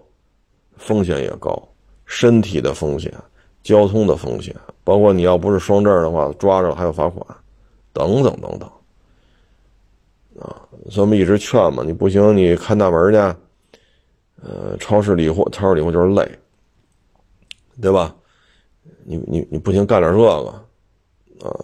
[0.78, 1.68] 风险也高，
[2.06, 3.14] 身体的风险。
[3.64, 7.26] 交通的风险，包括你要不是双证的话，抓着还要罚款，
[7.94, 8.70] 等等等等，
[10.38, 13.18] 啊，所以我们一直劝嘛，你不行，你看大门去，
[14.42, 16.30] 呃，超市理货，超市理货就是累，
[17.82, 18.14] 对吧？
[19.06, 20.50] 你你你不行，干点这个，
[21.48, 21.56] 啊，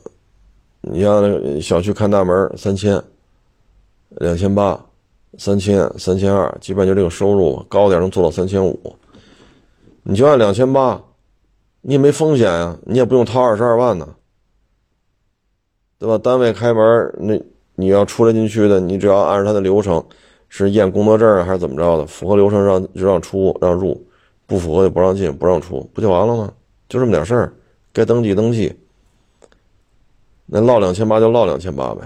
[0.81, 3.01] 你像小区看大门三千，
[4.09, 4.85] 两千八，
[5.37, 8.95] 三千三千二，基本就这个收入高点能做到三千五，
[10.03, 11.01] 你就按两千八，
[11.81, 14.15] 你也没风险呀，你也不用掏二十二万呢，
[15.97, 16.17] 对吧？
[16.17, 17.39] 单位开门那。
[17.75, 20.03] 你要出来进去的，你只要按照他的流程，
[20.49, 24.05] 是验工作证还是怎么着的，符合流程让就让出让入，
[24.45, 26.51] 不符合就不让进不让出，不就完了吗？
[26.89, 27.53] 就这么点事儿，
[27.93, 28.77] 该登记登记。
[30.51, 32.01] 那落两千八就落两千八呗，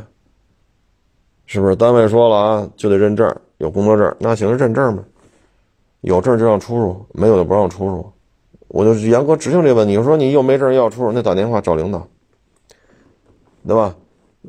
[1.45, 1.75] 是不是？
[1.75, 5.03] 单位说了啊，就得认证，有工作证，那行认证呗，
[6.01, 8.05] 有证就让出入，没有就不让出入。
[8.67, 9.95] 我就严格执行这个问题。
[10.03, 12.05] 说你又没证要出入，那打电话找领导，
[13.65, 13.95] 对吧？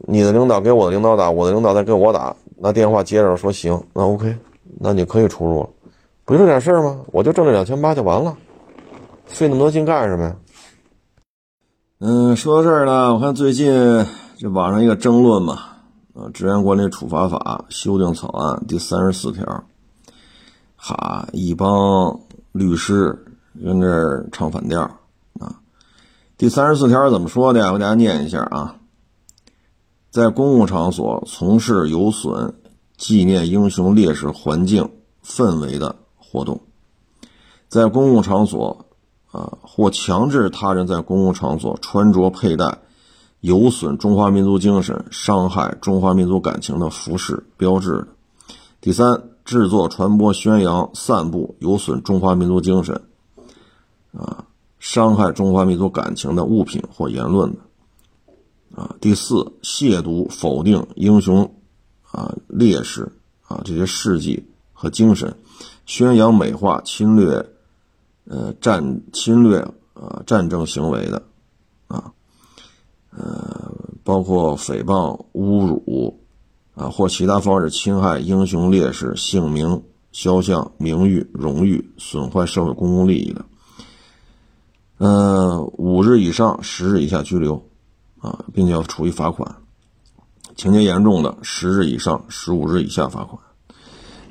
[0.09, 4.35] 你的领导给我的领导打，我的领导再给我打，那电话接着说行，那 OK，
[4.81, 5.69] 那你可以出入了，
[6.25, 7.01] 不就这点事儿吗？
[7.13, 8.37] 我就挣这两千八就完了，
[9.27, 10.37] 费那么多劲干什么呀？
[12.07, 13.73] 嗯，说到这儿呢，我看最近
[14.37, 15.55] 这网上一个争论嘛，
[16.13, 19.65] 啊，治安管理处罚法修订草案第三十四条，
[20.77, 22.21] 哈，一帮
[22.53, 23.25] 律师
[23.65, 24.83] 跟这儿唱反调
[25.41, 25.59] 啊。
[26.37, 27.69] 第三十四条怎么说的？
[27.69, 28.77] 我给大家念一下啊。
[30.11, 32.53] 在公共场所从事有损
[32.99, 34.91] 纪念英雄烈士环境
[35.25, 36.61] 氛围的活动，
[37.71, 38.84] 在公共场所
[39.35, 42.79] 啊或强制他人在公共场所穿着佩戴
[43.41, 48.07] 有损中华民族精神、伤害中华民族感情的服饰标志的；
[48.81, 53.03] 第三，制作、传播、宣扬、散布有损中华民族精神
[54.13, 54.45] 啊、
[54.79, 57.59] 伤害中华民族感情的物品或言论的。
[58.81, 61.55] 啊，第四，亵渎、否定英雄
[62.11, 63.13] 啊、烈士
[63.47, 65.37] 啊这些事迹和精神，
[65.87, 67.54] 宣扬、美化侵略、
[68.27, 69.61] 呃战侵略
[69.95, 71.23] 啊战争行为的，
[71.87, 72.13] 啊，
[73.11, 76.21] 呃，包括诽谤、侮辱
[76.75, 79.83] 啊或其他方式侵害英雄烈士姓名、
[80.13, 83.45] 肖像、名誉、荣誉，损坏社会公共利益的，
[84.99, 87.63] 呃，五日以上十日以下拘留。
[88.21, 89.57] 啊，并且要处以罚款，
[90.57, 93.39] 情节严重的十日以上十五日以下罚款。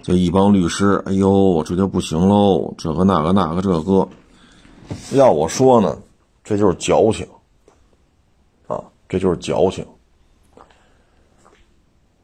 [0.04, 4.08] 这一帮律师，哎呦，这就不行喽，这个那个那个这个，
[5.14, 5.98] 要我说呢，
[6.44, 7.26] 这就是矫情
[8.68, 9.88] 啊，这就是矫情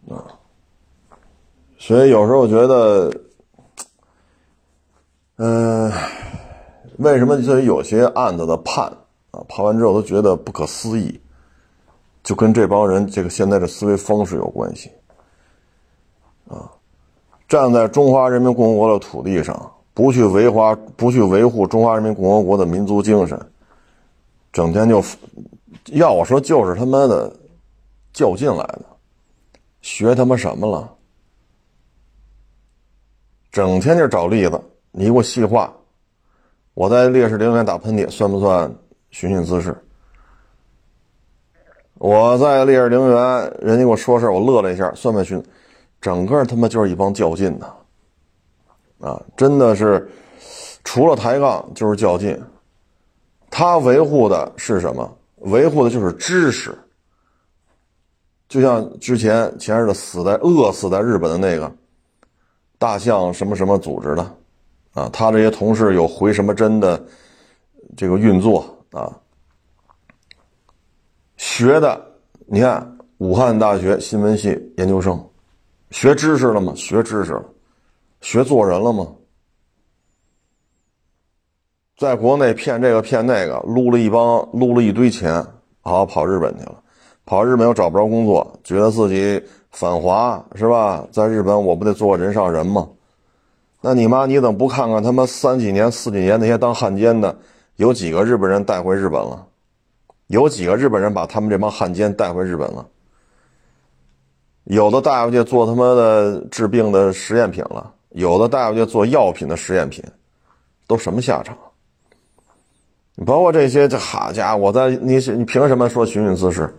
[0.09, 0.27] 啊。
[1.77, 3.09] 所以有时候觉得，
[5.37, 5.89] 嗯，
[6.97, 8.85] 为什么就有些案子的判
[9.31, 11.17] 啊，判完之后都觉得不可思议？
[12.23, 14.91] 就跟这帮人这个现在的思维方式有关系，
[16.49, 16.69] 啊，
[17.49, 23.37] 站在中华人民共和国的土地上，不去维华，不去维护中华人民共和国的民族精神，
[24.53, 25.03] 整天就，
[25.85, 27.35] 要我说就是他妈的
[28.13, 28.85] 较劲来的，
[29.81, 30.93] 学他妈什么了？
[33.51, 35.73] 整天就找例子，你给我细化，
[36.75, 38.71] 我在烈士陵园打喷嚏算不算
[39.09, 39.75] 寻衅滋事？
[41.95, 43.17] 我在烈士陵园，
[43.59, 45.43] 人家给我说事我乐了一下，算不算寻？
[46.01, 47.65] 整个他妈就是一帮较劲的，
[48.99, 50.09] 啊，真的是，
[50.83, 52.39] 除了抬杠就是较劲。
[53.51, 55.17] 他维护的是什么？
[55.37, 56.77] 维护的就是知识。
[58.47, 61.71] 就像之前前日的死在饿死在日本的那个
[62.77, 64.35] 大象什么什么组织的，
[64.93, 67.03] 啊，他这些同事有回什么针的
[67.95, 69.15] 这个运作啊。
[71.37, 72.01] 学的，
[72.47, 75.28] 你看武汉大学新闻系研究生，
[75.91, 76.73] 学知识了吗？
[76.75, 77.43] 学知识了，
[78.21, 79.07] 学做人了吗？
[81.97, 85.45] 在国内骗这个骗那个，撸了一帮撸了一堆钱，
[85.81, 86.81] 好跑日本去了，
[87.25, 91.05] 跑日本又找不着工作，觉得自己反华是吧？
[91.11, 92.87] 在日本我不得做人上人吗？
[93.81, 97.37] 那你妈你怎么不看看他妈三几年四几年那些当汉奸的，
[97.77, 99.47] 有几个日本人带回日本了？
[100.27, 102.87] 有几个日本人把他们这帮汉奸带回日本了？
[104.69, 110.03] 有的带回去做他妈的治病的实验品了，有的带回去做药品的实验品，
[110.85, 111.57] 都什么下场？
[113.15, 116.71] 你包括这些，这好家伙，我在你你凭什么说寻衅滋事？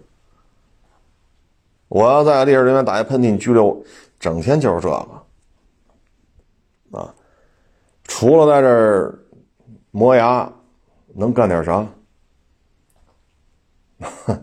[1.89, 3.85] 我要在烈士陵园打一喷嚏，你拘留我，
[4.21, 4.97] 整天就是这个
[6.97, 7.13] 啊！
[8.05, 9.19] 除了在这儿
[9.91, 10.49] 磨牙，
[11.13, 11.85] 能干点啥？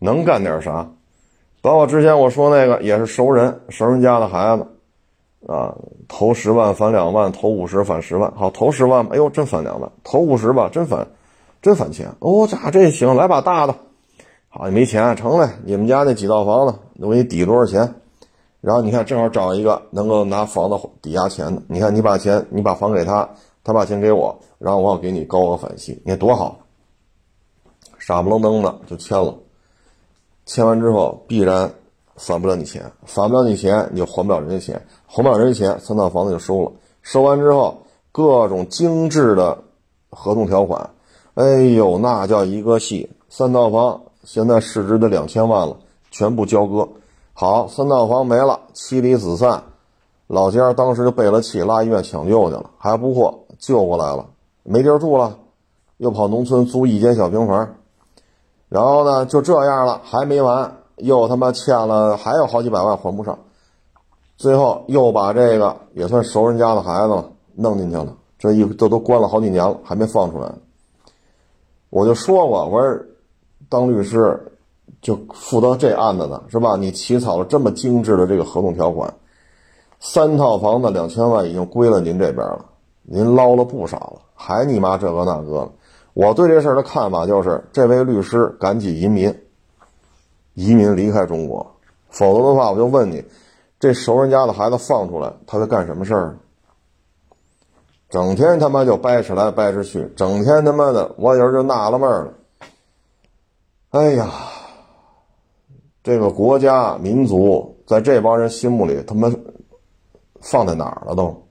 [0.00, 0.90] 能干点啥？
[1.60, 4.66] 包括之前我说那个也是熟人，熟人家的孩子，
[5.46, 5.74] 啊，
[6.06, 11.08] 投十万返两万，投五十返十万，好，投十万，哎呦，真返两万，投五十吧，真返，
[11.60, 13.74] 真返钱，哦，这这行，来把大的，
[14.48, 17.94] 好，你没钱，成嘞，你们家那几套房子，我给你抵多少钱？
[18.60, 23.28] 然后你看，正好找一个能够拿房子抵押钱的，你看你把钱，你把房给他，
[23.62, 26.58] 他把钱给我，然后我要给你高额返息，你看多好，
[27.98, 29.34] 傻不愣登的就签了。
[30.48, 31.70] 签完之后必然
[32.16, 36.72] 返不了你钱，返不了你钱你就还不了人家钱，还不了人家钱，三套房子就收了。
[37.02, 39.58] 收完之后各种精致的
[40.08, 40.88] 合同条款，
[41.34, 43.10] 哎呦那叫一个细。
[43.28, 45.76] 三套房现在市值得两千万了，
[46.10, 46.88] 全部交割。
[47.34, 49.62] 好，三套房没了，妻离子散，
[50.28, 54.24] 老家当时就背了气，拉医院抢救去了，还不错，救过来了，
[54.62, 55.36] 没地儿住了，
[55.98, 57.74] 又跑农村租一间小平房。
[58.68, 63.38] 然后呢，就这样了，还没完，又他妈欠了，还有好几百万还不上，
[64.36, 70.52] 最后又把这个也算熟人家的孩子弄进去了，这一这都关了好几年了，还没放出来。
[71.88, 73.00] 我就说过，我说
[73.70, 74.52] 当律师
[75.00, 76.76] 就负责这案子的是吧？
[76.76, 79.14] 你起草了这么精致的这个合同条款，
[79.98, 82.66] 三套房子两千万已经归了您这边了，
[83.02, 85.66] 您捞了不少了，还你妈这个那个。
[86.18, 89.32] 我对这事儿的看法就是，这位律师赶紧移民，
[90.54, 91.64] 移民离开中国，
[92.10, 93.24] 否则的话，我就问你，
[93.78, 96.36] 这熟人家的孩子放出来，他在干什么事儿？
[98.10, 102.34] 整天他妈就掰扯来掰扯去，整天他妈的，我有时候就纳了闷了。
[103.90, 104.28] 哎呀，
[106.02, 109.32] 这个国家民族在这帮人心目里，他妈
[110.40, 111.14] 放在哪儿了？
[111.14, 111.46] 都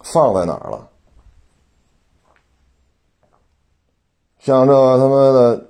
[0.00, 0.88] 放在哪儿了？
[4.44, 5.68] 像这他妈的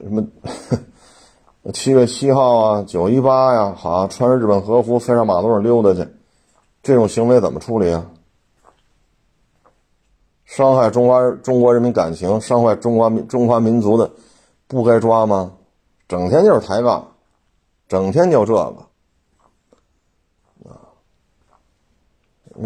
[0.00, 0.24] 什么
[1.74, 6.08] 七月七号啊，九一八呀，好穿着日本和服飞上马路上溜达去，
[6.84, 8.06] 这种行为怎么处理啊？
[10.44, 14.08] 伤害中华中国人民感情，伤害中华民中华民族的，
[14.68, 15.54] 不该抓吗？
[16.06, 17.14] 整天就是抬杠，
[17.88, 18.76] 整天就这个
[20.70, 20.94] 啊！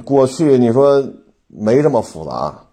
[0.05, 1.03] 过去你说
[1.47, 2.66] 没这么复杂。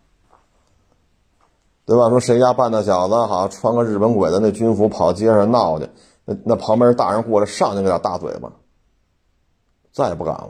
[1.85, 2.09] 对吧？
[2.09, 5.89] 说谁家半大小子，好穿个日本鬼子那军服跑街上闹去，
[6.23, 8.49] 那那旁边大人过来上去给他大嘴巴，
[9.91, 10.49] 再也不敢了。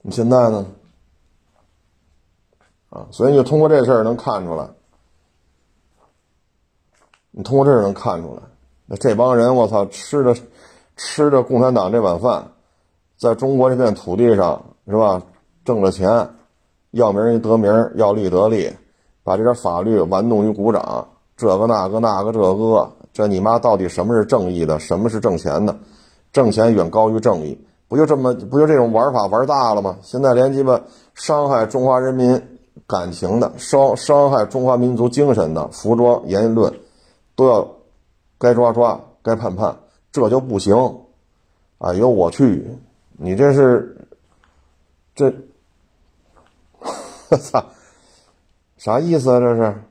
[0.00, 0.66] 你现在呢？
[2.88, 4.68] 啊，所以你通过这事儿能看出来，
[7.30, 8.42] 你通过这事能看出来，
[8.86, 10.34] 那这帮人我操，吃着
[10.96, 12.52] 吃着共产党这碗饭，
[13.18, 15.22] 在中国这片土地上是吧，
[15.64, 16.36] 挣了钱。
[16.92, 18.70] 要名得名，要利得利，
[19.24, 24.78] 把这点法律玩弄于股掌，这个那个那个这个，这你妈到底什么是正义的？
[24.78, 25.74] 什么是挣钱的？
[26.32, 29.96] 挣钱远高于正义，不就这么不就这种玩法玩大了吗？
[30.02, 30.82] 现在连鸡巴
[31.14, 32.40] 伤害中华人民
[32.86, 36.74] 感情的、伤伤害中华民族精神的服装言论，
[37.34, 37.66] 都要
[38.38, 39.76] 该抓抓，该判判，
[40.12, 40.76] 这就不行。
[41.78, 42.78] 哎呦我去，
[43.16, 43.96] 你这是
[45.14, 45.32] 这。
[47.32, 47.64] 我操，
[48.76, 49.40] 啥意思啊？
[49.40, 49.82] 这是，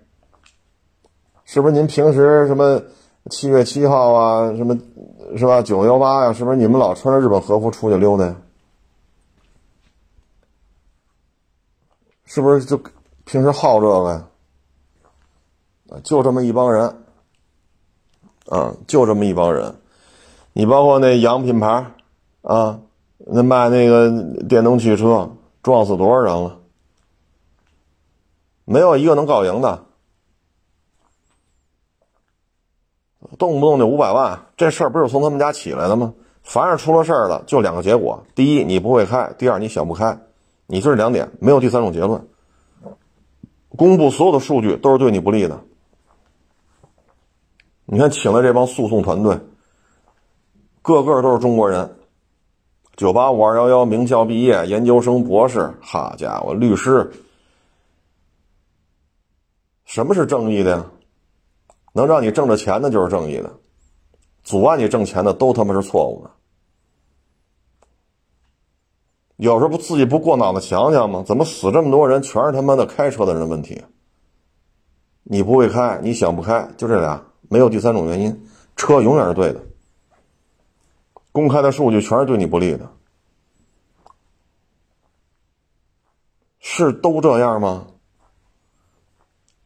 [1.44, 2.80] 是不是您平时什么
[3.32, 4.78] 七月七号啊，什么
[5.36, 5.60] 是吧？
[5.64, 8.36] 九幺八呀，是不是你们老穿着日本和服出去溜达呀？
[12.26, 12.80] 是不是就
[13.26, 14.28] 平时好这个呀？
[16.04, 16.96] 就这么一帮人，
[18.50, 19.76] 啊，就这么一帮人。
[20.54, 21.92] 你包括那洋品牌
[22.44, 22.82] 啊，
[23.18, 24.12] 那卖那个
[24.48, 25.32] 电动汽车，
[25.64, 26.61] 撞死多少人了？
[28.72, 29.84] 没有一个能搞赢的，
[33.38, 36.14] 动不动就五百万，这事儿不是从他们家起来的吗？
[36.42, 40.18] 凡是出了事儿了，就两个结果：第一，你不会开；第二，你想不开。
[40.68, 42.26] 你就是两点，没有第三种结论。
[43.76, 45.60] 公布所有的数据都是对你不利的。
[47.84, 49.38] 你看，请的这帮诉讼团队，
[50.82, 51.98] 个个都是中国人，
[52.96, 57.12] 九八五二幺幺名校毕业，研究生、博士，好家伙，律师。
[59.92, 60.86] 什么是正义的呀？
[61.92, 63.52] 能让你挣着钱的就是正义的，
[64.42, 66.32] 阻碍你挣钱的都他妈是错误的。
[69.36, 71.26] 有时候不自己不过脑子想想吗？
[71.28, 73.84] 怎么死这么多人，全是他妈的开车的人问题？
[75.24, 78.48] 你不会开，你想不开，就这俩，没有第三种原因。
[78.78, 79.62] 车永远是对的，
[81.34, 82.90] 公开的数据全是对你不利的，
[86.60, 87.88] 是都这样吗？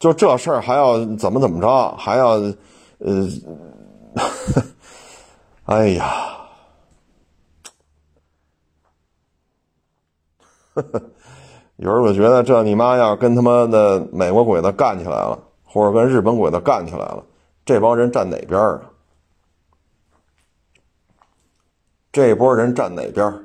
[0.05, 1.95] 就这事儿还要怎么怎么着？
[1.97, 2.33] 还要
[2.99, 3.27] 呃，
[5.65, 6.05] 哎呀，
[10.75, 11.01] 呵 呵
[11.77, 17.23] 有人就觉得这你妈要跟他妈的美国鬼子干起来了，或者跟日本鬼子干起来了，
[17.65, 18.81] 这帮人站哪边啊？
[22.11, 23.43] 这波人站哪边？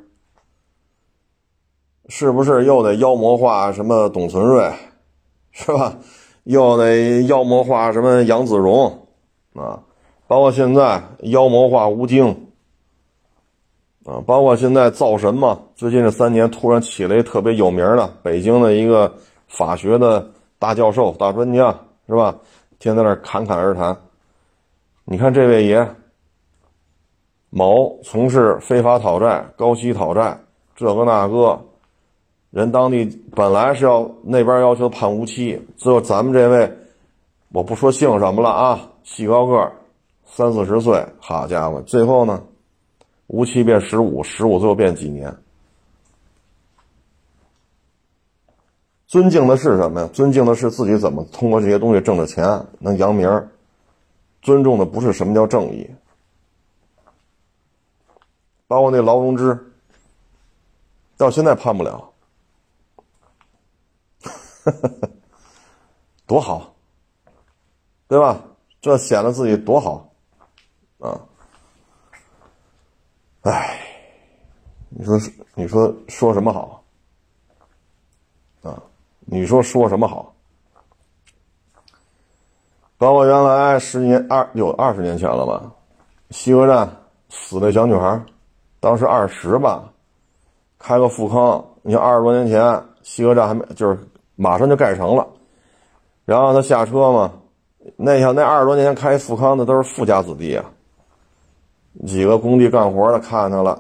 [2.10, 4.70] 是不是又得妖魔化什么董存瑞，
[5.52, 5.96] 是吧？
[6.44, 9.06] 又得妖魔化什么杨子荣
[9.54, 9.80] 啊？
[10.26, 12.28] 包括现在妖魔化吴京
[14.04, 14.22] 啊？
[14.26, 15.60] 包括现在造神嘛？
[15.74, 19.14] 最近这三年突然起了一特别有名的北京的一个
[19.48, 21.78] 法学的大教授、大专家，
[22.08, 22.34] 是吧？
[22.78, 23.96] 天天在那侃侃而谈。
[25.04, 25.86] 你看这位爷，
[27.50, 30.38] 某从事非法讨债、高息讨债，
[30.74, 31.60] 这个那个。
[32.50, 36.76] 人当地本来是要那边要求判无期，最后咱们这位，
[37.52, 39.72] 我不说姓什么了啊，细高个，
[40.24, 42.42] 三四十岁，好家伙，最后呢，
[43.28, 45.36] 无期变十五，十五最后变几年？
[49.06, 50.10] 尊敬的是什么呀？
[50.12, 53.48] 尊敬的是自己怎么通过这些东西挣着钱，能扬名
[54.42, 55.88] 尊重的不是什么叫正义，
[58.66, 59.72] 包括那劳荣枝，
[61.16, 62.09] 到现在判不了。
[66.26, 66.74] 多好，
[68.08, 68.40] 对吧？
[68.80, 70.10] 这显得自己多好
[71.00, 71.20] 啊！
[73.42, 73.78] 哎，
[74.88, 75.20] 你说
[75.54, 76.82] 你说说什么好
[78.62, 78.82] 啊？
[79.20, 80.34] 你说说什么好？
[82.96, 85.70] 包括原来十年二有二十年前了吧？
[86.30, 86.90] 西客站
[87.28, 88.18] 死那小女孩，
[88.80, 89.92] 当时二十吧，
[90.78, 91.62] 开个富康。
[91.82, 93.98] 你像二十多年前，西客站还没就是。
[94.40, 95.26] 马上就盖成了，
[96.24, 97.30] 然后他下车嘛，
[97.94, 100.64] 那像那二十多年前开富康的都是富家子弟啊，
[102.06, 103.78] 几个工地干活的看他了，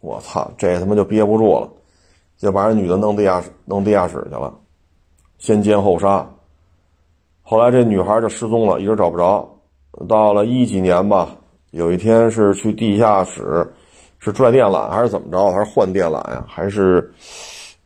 [0.00, 1.68] 我操，这他妈就憋不住了，
[2.38, 4.50] 就把这女的弄地下室，弄地下室去了，
[5.36, 6.26] 先奸后杀，
[7.42, 9.46] 后来这女孩就失踪了，一直找不着，
[10.08, 11.36] 到了一几年吧，
[11.72, 13.70] 有一天是去地下室，
[14.18, 17.12] 是拽电缆还是怎么着，还是换电缆呀，还是？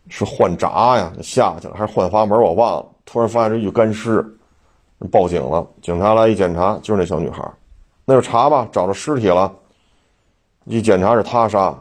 [0.09, 2.41] 是换闸呀，下去了还是换阀门？
[2.41, 2.87] 我忘了。
[3.05, 4.25] 突然发现这具干尸，
[5.11, 5.67] 报警了。
[5.81, 7.43] 警察来一检查，就是那小女孩。
[8.05, 9.53] 那就查吧，找着尸体了。
[10.65, 11.75] 一检查是他杀，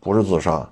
[0.00, 0.68] 不是自杀。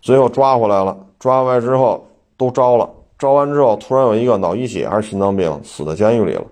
[0.00, 2.88] 最后抓回来了，抓回来之后都招了。
[3.18, 6.44] 招完之后，突然有一个脑溢血还是心脏病，死在监狱里了。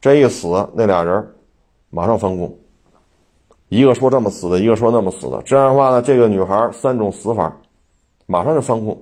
[0.00, 1.34] 这一死，那俩人
[1.90, 2.52] 马上翻供。
[3.68, 5.42] 一个说这么死的，一个说那么死的。
[5.42, 7.54] 这样的话呢，这个女孩三种死法。
[8.30, 8.94] 马上就翻供，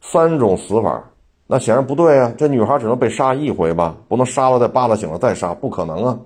[0.00, 1.00] 三种死法，
[1.46, 2.34] 那显然不对啊！
[2.36, 6.18] 这女孩只能被杀一回吧，不能杀了再扒拉醒了再杀，不可能啊！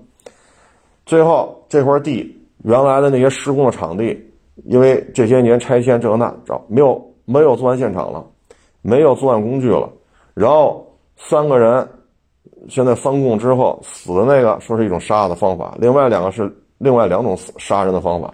[1.05, 4.19] 最后这块地原来的那些施工的场地，
[4.65, 8.25] 因为这些年拆迁这那找没有没有作案现场了，
[8.81, 9.87] 没有作案工具了，
[10.33, 10.83] 然后
[11.17, 11.87] 三个人
[12.67, 18.33] 现在翻供之后死的那个说是一种杀的方法，另外两个是另外两种死杀人的方法，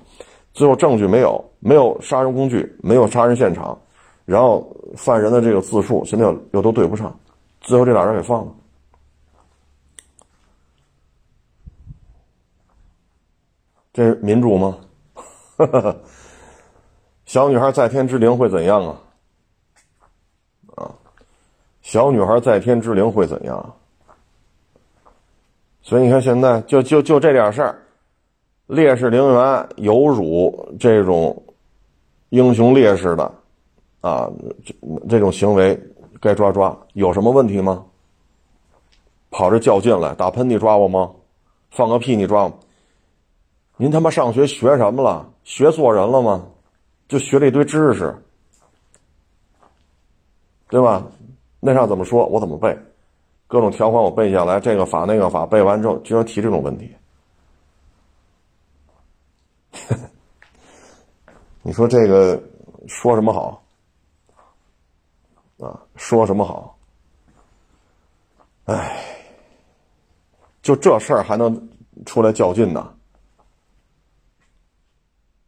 [0.53, 3.77] 最后证据没有，没有杀人工具，没有杀人现场。
[4.25, 7.17] 然后犯人的这个自述现在又又都对不上，
[7.61, 8.51] 最后这俩人给放了。
[13.93, 14.77] 这是民主吗？
[17.25, 19.01] 小女孩在天之灵会怎样啊？
[20.75, 20.91] 啊，
[21.81, 23.75] 小女孩在天之灵会怎样？
[25.81, 27.79] 所以你看，现在就就就这点事儿，
[28.65, 31.43] 烈士陵园有辱这种
[32.29, 33.31] 英雄烈士的。
[34.05, 34.29] 啊，
[34.63, 34.75] 这
[35.09, 35.75] 这种行为
[36.21, 37.83] 该抓抓，有什么问题吗？
[39.31, 41.11] 跑这较劲来，打喷嚏抓我吗？
[41.71, 42.59] 放个屁你抓我？
[43.77, 45.27] 您他妈上学学什么了？
[45.43, 46.45] 学做人了吗？
[47.07, 48.15] 就学了一堆知识，
[50.69, 51.03] 对吧？
[51.59, 52.77] 那上怎么说，我怎么背？
[53.47, 56.95] 各种条款我背下来，这个法那个法背完之后，居然提这种问题，
[61.63, 62.39] 你说这个
[62.85, 63.64] 说什么好？
[65.59, 66.77] 啊，说什么好？
[68.65, 69.05] 哎，
[70.61, 71.69] 就这事儿还能
[72.05, 72.93] 出来较劲呢？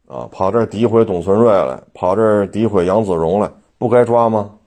[0.06, 4.58] 啊，跑这儿诋毁董存瑞来，跑这儿诋毁杨子荣来，不该抓吗？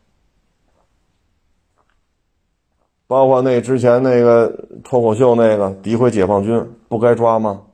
[3.08, 4.48] 包括那之前那个
[4.84, 7.66] 脱口秀那个诋毁解放军，不该抓吗？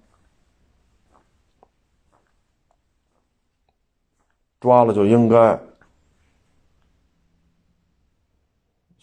[4.59, 5.59] 抓了就应该。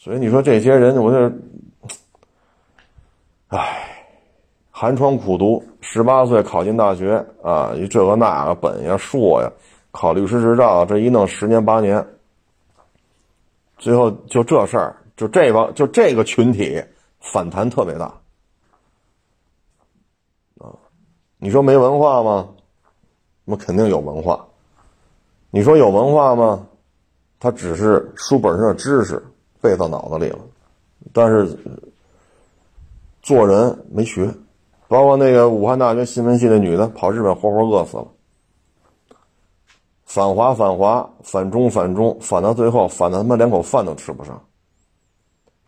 [0.05, 1.35] 所以你说这些人，我就，
[3.49, 4.07] 唉，
[4.71, 9.51] 寒窗苦读，十八岁考进大学啊，这个那个本呀硕呀，
[9.93, 12.07] 考律师执照，这一弄十年八年，
[13.79, 16.85] 最后就这事儿，就这帮就这个群体
[17.19, 18.05] 反弹特别大
[20.59, 20.69] 啊！
[21.39, 22.51] 你说没文化吗？
[23.47, 24.47] 那肯定有文化。
[25.51, 26.67] 你说有文化吗？
[27.41, 29.25] 他只是书本上的知识
[29.65, 30.39] 背到脑子里了，
[31.15, 31.59] 但是
[33.23, 34.29] 做人没学。
[34.87, 38.07] 包括那个武汉大学新闻系的女的跑日本活活饿死了，
[40.05, 44.39] 反华反华反中反中反到最后反的他妈连口饭都吃不上，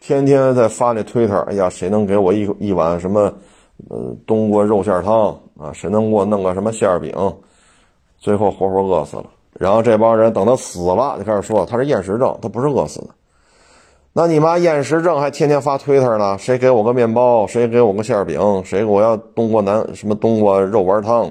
[0.01, 3.32] 天天在发那推特，哎呀，谁能给我一一碗什么
[3.88, 5.72] 呃冬瓜肉馅汤啊？
[5.72, 7.12] 谁能给我弄个什么馅饼？
[8.18, 9.24] 最后活活饿死了。
[9.55, 13.09] 然后这帮人等他死了就开始说他是厌食症，他不是饿死的。
[14.18, 16.38] 那你妈厌食症还天天发推特呢？
[16.38, 17.46] 谁给我个面包？
[17.46, 18.64] 谁给我个馅饼？
[18.64, 21.30] 谁给我要冬瓜南什么冬瓜肉丸汤？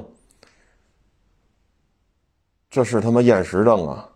[2.69, 4.07] 这是他妈厌食症啊！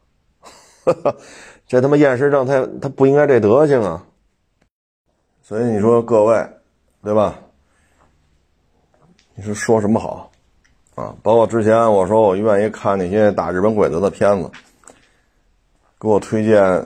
[1.65, 4.05] 这他妈厌食症，他他不应该这德行啊！
[5.41, 6.47] 所以你说各位，
[7.03, 7.39] 对吧？
[9.33, 10.29] 你说说什么好
[10.93, 11.15] 啊？
[11.23, 14.51] 包括之前我说我愿意看那些打日本鬼子的片子，
[15.99, 16.85] 给我推荐。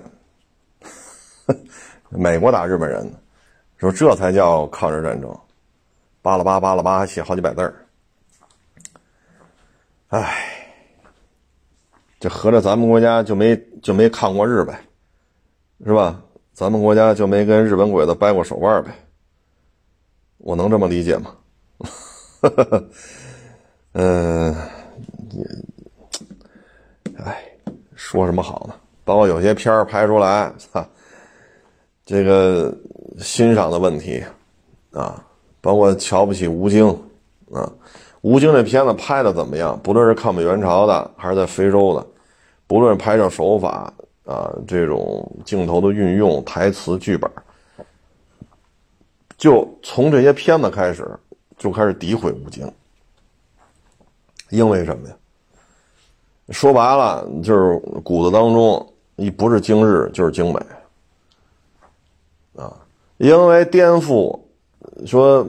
[2.10, 3.12] 美国打日本人，
[3.78, 5.36] 说这才叫抗日战争，
[6.22, 7.86] 巴拉巴巴拉巴还写好几百字儿，
[10.10, 10.72] 哎，
[12.20, 14.80] 这合着咱们国家就没就没抗过日呗，
[15.86, 16.22] 是吧？
[16.54, 18.91] 咱们国家就没跟日本鬼子掰过手腕呗？
[20.38, 21.36] 我能这么理解吗？
[23.94, 24.56] 嗯，
[27.18, 27.44] 哎，
[27.96, 28.76] 说什么好呢？
[29.04, 30.86] 包括有些片儿拍出来，操！
[32.06, 32.76] 这个
[33.20, 34.24] 欣赏的问题，
[34.91, 35.24] 啊，
[35.62, 36.88] 包括瞧不起吴京，
[37.51, 37.72] 啊，
[38.22, 39.80] 吴京这片子拍的怎么样？
[39.82, 42.06] 不论是抗美援朝的，还是在非洲的，
[42.68, 43.93] 不论拍摄手法
[44.26, 47.32] 啊，这种镜头的运用、台词、剧本，
[49.38, 51.10] 就从这些片子开始
[51.58, 52.70] 就开始诋毁吴京，
[54.49, 55.16] 因为什么呀？
[56.49, 60.60] 说白了就是骨子当中，你不是精日就是精美。
[62.56, 62.72] 啊，
[63.18, 64.39] 因为颠覆，
[65.06, 65.47] 说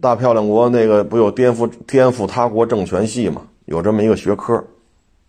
[0.00, 3.46] 大漂亮国那个不有颠覆颠覆他国政权系嘛？
[3.66, 4.62] 有这么一个学科，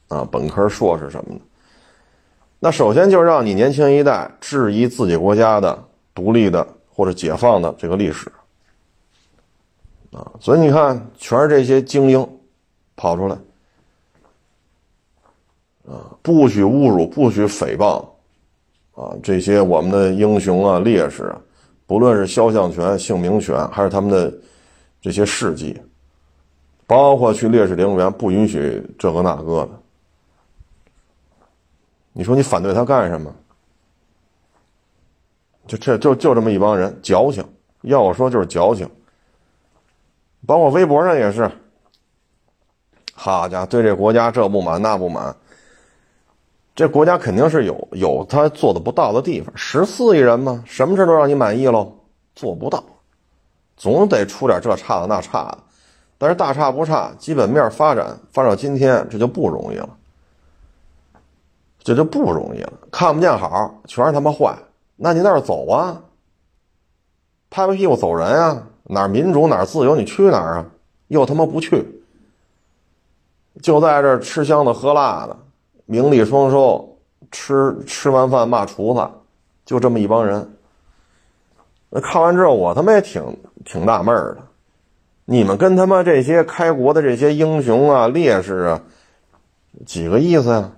[0.07, 1.41] 啊，本科、硕士什么的。
[2.59, 5.83] 那首先就让你年轻一代质疑自己国家的
[6.15, 8.31] 独立的或者解放的这个历史，
[10.11, 12.27] 啊，所以你看，全是这些精英
[12.95, 13.35] 跑出来，
[15.87, 18.03] 啊，不许侮辱，不许诽谤。
[18.95, 21.41] 啊，这些我们的英雄啊、烈士啊，
[21.87, 24.33] 不论是肖像权、姓名权，还是他们的
[25.01, 25.81] 这些事迹，
[26.85, 29.69] 包括去烈士陵园，不允许这个那个的。
[32.11, 33.33] 你说你反对他干什么？
[35.65, 37.43] 就这就就这么一帮人矫情，
[37.81, 38.87] 要我说就是矫情。
[40.45, 41.49] 包括微博上也是，
[43.13, 45.35] 好家伙，对这国家这不满那不满。
[46.75, 49.55] 这国家肯定是有有他做的不到的地方。
[49.55, 51.93] 十四亿人嘛，什么事都让你满意喽？
[52.35, 52.83] 做不到，
[53.77, 55.57] 总得出点这差的那差的。
[56.17, 59.89] 但是大差不差，基本面发展发展到今天，这就不容易了，
[61.79, 62.73] 这就不容易了。
[62.91, 64.57] 看不见好，全是他妈坏。
[64.95, 66.01] 那你那儿走啊？
[67.51, 68.67] 拍拍屁股走人啊？
[68.85, 70.65] 哪民主哪自由，你去哪儿啊？
[71.09, 72.01] 又他妈不去，
[73.61, 75.37] 就在这吃香的喝辣的。
[75.85, 76.97] 名利双收，
[77.31, 79.09] 吃吃完饭骂厨子，
[79.65, 80.55] 就这么一帮人。
[81.89, 83.21] 那看完之后，我他妈也挺
[83.65, 84.37] 挺纳闷的。
[85.25, 88.81] 你们跟他妈这些开国的这些英雄啊、烈士啊，
[89.85, 90.71] 几个意思呀？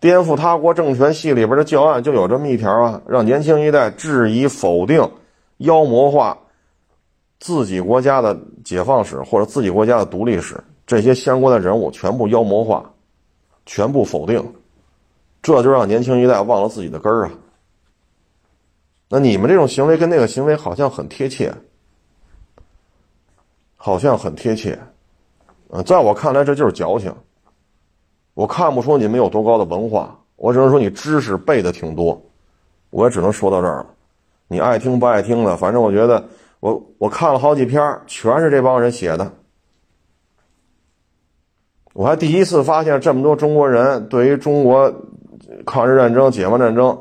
[0.00, 5.10] 颠覆他国政权戏里边的教案就有这么一条啊，让年轻一代质疑、否定、
[5.58, 6.38] 妖魔化
[7.38, 12.91] 自己国家的解放史或者自己国家的独立史，这些相关的人物全部妖魔化。
[13.64, 14.54] 全部否定，
[15.42, 17.32] 这就让年轻一代忘了自己的根儿啊！
[19.08, 21.52] 那你们这种行为跟那个行为好像很贴切，
[23.76, 24.78] 好像很贴切，
[25.68, 27.14] 呃，在我看来这就是矫情。
[28.34, 32.20] 我看不出你们有多高的文化，我只能说你知识背的挺多，
[32.88, 33.86] 我也只能说到这儿了。
[34.48, 36.26] 你爱听不爱听的，反正我觉得
[36.60, 39.32] 我我看了好几篇，全是这帮人写的。
[41.94, 44.92] 我还第一次发现这么多中国人对于中国
[45.66, 46.98] 抗日战争、解放战争，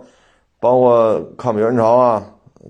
[0.59, 2.23] 包括抗美援朝啊、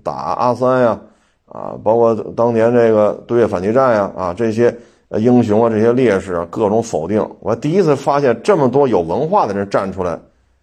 [0.04, 1.00] 打阿三呀、
[1.46, 4.76] 啊，包括当年这个对越反击战呀，啊，这些
[5.18, 7.28] 英雄啊，这些烈士啊，各种否定。
[7.40, 10.20] 我第一次发现这么多有文化的人站出来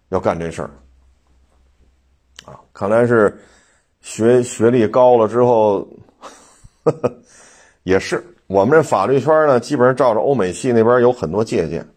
[0.09, 0.69] 要干这事儿，
[2.45, 3.37] 啊，看来是
[4.01, 5.85] 学学历高了之后，
[7.83, 11.87] 也是我们这法律圈呢，基本上照着欧美系那边有很多借鉴，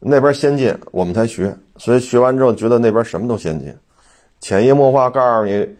[0.00, 3.76] 那边先进我们才学，所以学完之后觉得那边什么都先进，
[4.40, 5.76] 潜移默化告诉你。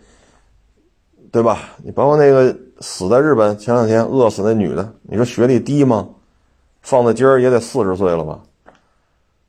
[1.32, 1.60] 对吧？
[1.82, 6.06] 你包括那个死在日本前两天饿死那女的，你说学历低吗？
[6.82, 8.38] 放在今儿也得四十岁了吧？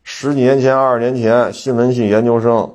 [0.01, 2.73] 十几年前、二十年前，新闻系研究生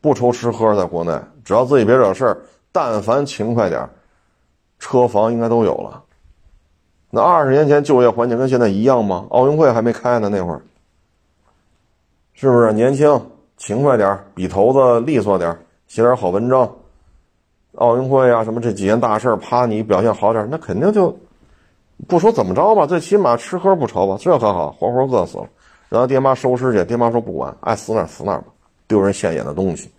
[0.00, 1.12] 不愁吃喝，在国内
[1.44, 2.40] 只要自己别惹事儿，
[2.70, 3.84] 但凡勤快点
[4.78, 6.00] 车房应该都有了。
[7.10, 9.26] 那二十年前就业环境跟现在一样吗？
[9.30, 10.62] 奥运会还没开呢，那会儿
[12.34, 13.20] 是不是年轻、
[13.56, 15.58] 勤快点笔头子利索点
[15.88, 16.70] 写点好文章？
[17.76, 21.16] 奥运会啊，什么这几件大事啪，你表现好点那肯定就
[22.08, 25.48] 不说怎么着吧，最起码吃喝不愁吧，这可好，活活饿死了，
[25.88, 28.44] 然后爹妈收尸去，爹妈说不管，爱死哪死哪吧，
[28.86, 29.90] 丢人现眼的东西。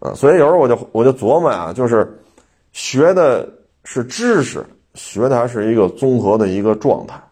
[0.00, 2.18] 啊，所以有时候我就我就琢磨啊，就是
[2.72, 3.48] 学的
[3.84, 4.64] 是知识，
[4.96, 7.22] 学的还是一个综合的一个状态，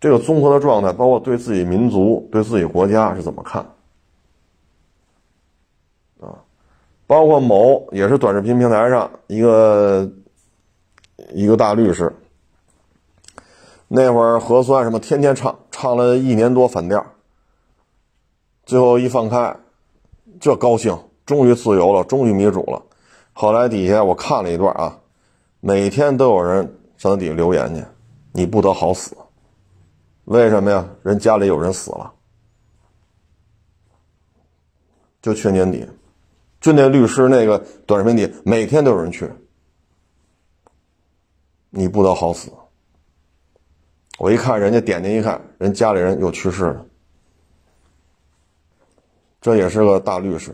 [0.00, 3.62] 这个综合的状态，包括对自己民族、对自己国家是怎么看。
[6.20, 6.34] 啊
[7.06, 10.10] 包括某也是短视频平台上一个
[11.32, 12.14] 一个大律师，
[13.88, 17.06] 那会儿核酸什么天天唱，唱了一年多反调，
[18.66, 19.56] 最后一放开，
[20.38, 22.82] 这高兴，终于自由了，终于民主了。
[23.32, 24.98] 后来底下我看了一段啊，
[25.60, 27.82] 每天都有人上底下留言去，
[28.32, 29.16] 你不得好死，
[30.24, 30.86] 为什么呀？
[31.02, 32.12] 人家里有人死了，
[35.22, 35.88] 就去年底。
[36.60, 39.32] 就那律师那个短视频里，每天都有人去，
[41.70, 42.52] 你不得好死。
[44.18, 46.84] 我一看人家点进一看，人家里人又去世了，
[49.40, 50.52] 这也是个大律师，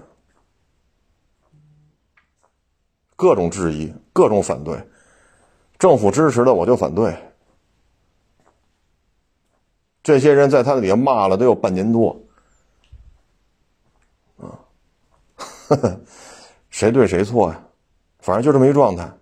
[3.16, 4.78] 各种质疑，各种反对，
[5.84, 7.14] 政府支持的我就反对。
[10.02, 12.18] 这些人在他底下骂了都有半年多。
[14.38, 14.56] 啊
[16.70, 17.60] 谁对谁错呀？
[18.20, 19.12] 反正就这么一状态，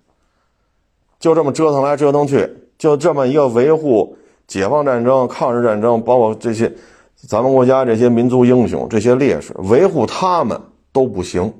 [1.18, 2.48] 就这么折腾来折腾去，
[2.78, 6.72] 就这么一个维护解放战争、抗日战争，包括这些
[7.16, 11.52] 咱们国家这些民族英雄、这些烈士，维护他们都不行，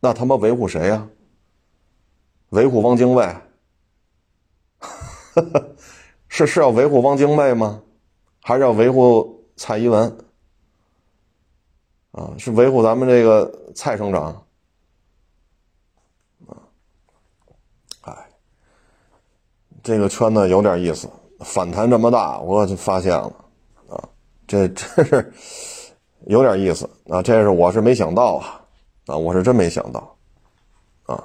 [0.00, 1.06] 那他妈维护谁呀？
[2.48, 3.24] 维护汪精卫？
[6.28, 7.82] 是是要维护汪精卫吗？
[8.40, 10.16] 还是要维护蔡英文？
[12.12, 14.44] 啊，是维护咱们这个蔡省长，
[16.46, 16.52] 啊，
[18.02, 18.14] 哎，
[19.82, 21.08] 这个圈子有点意思，
[21.40, 23.32] 反弹这么大，我就发现了，
[23.88, 23.96] 啊，
[24.46, 25.32] 这真是
[26.26, 28.60] 有点意思啊，这是我是没想到啊，
[29.06, 30.16] 啊，我是真没想到，
[31.06, 31.24] 啊，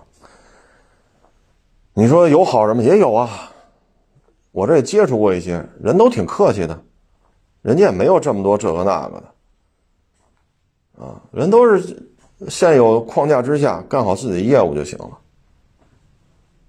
[1.94, 2.82] 你说有好人吗？
[2.82, 3.52] 也有啊，
[4.58, 6.84] 我这也接触过一些人都挺客气的，
[7.62, 11.06] 人家也没有这么多这个那个的。
[11.06, 12.12] 啊，人都是
[12.50, 15.16] 现有框架之下干好自己的业务就行了。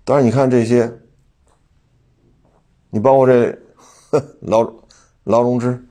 [0.05, 1.01] 但是你看这些，
[2.91, 3.59] 你包括这
[4.43, 4.71] 劳
[5.25, 5.83] 劳荣枝，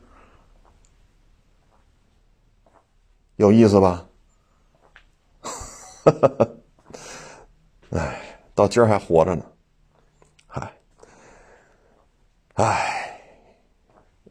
[3.38, 4.06] 有意思吧？
[7.90, 9.44] 哎，到今儿还活着呢，
[10.46, 10.72] 嗨，
[12.58, 13.20] 哎，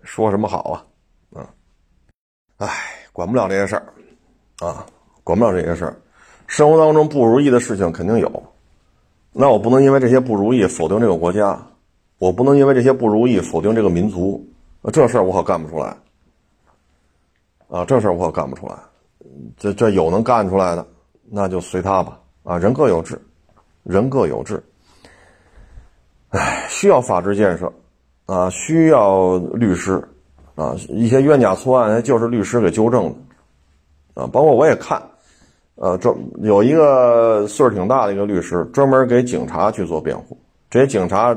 [0.03, 0.85] 说什么好啊？
[1.37, 1.47] 嗯，
[2.59, 2.69] 哎，
[3.13, 3.87] 管不了这些事儿。
[4.59, 4.85] 啊，
[5.23, 5.95] 管不了这些事儿，
[6.47, 8.43] 生活当中不如意的事情肯定有，
[9.33, 11.61] 那我不能因为这些不如意否定这个国家，
[12.19, 14.43] 我不能因为这些不如意否定这个民族，
[14.93, 15.97] 这事儿我可干不出来。
[17.69, 18.75] 啊，这事儿我可干不出来，
[19.57, 20.85] 这这有能干出来的，
[21.25, 22.19] 那就随他吧。
[22.43, 23.21] 啊，人各有志，
[23.83, 24.61] 人各有志。
[26.31, 27.73] 唉，需要法治建设，
[28.27, 30.03] 啊，需要律师，
[30.55, 33.15] 啊，一些冤假错案就是律师给纠正的。
[34.23, 35.01] 啊，包括我也看，
[35.75, 40.39] 呃，专有一个岁数挺大的一个律师，专门给警察去做辩护。
[40.71, 41.37] 这些警察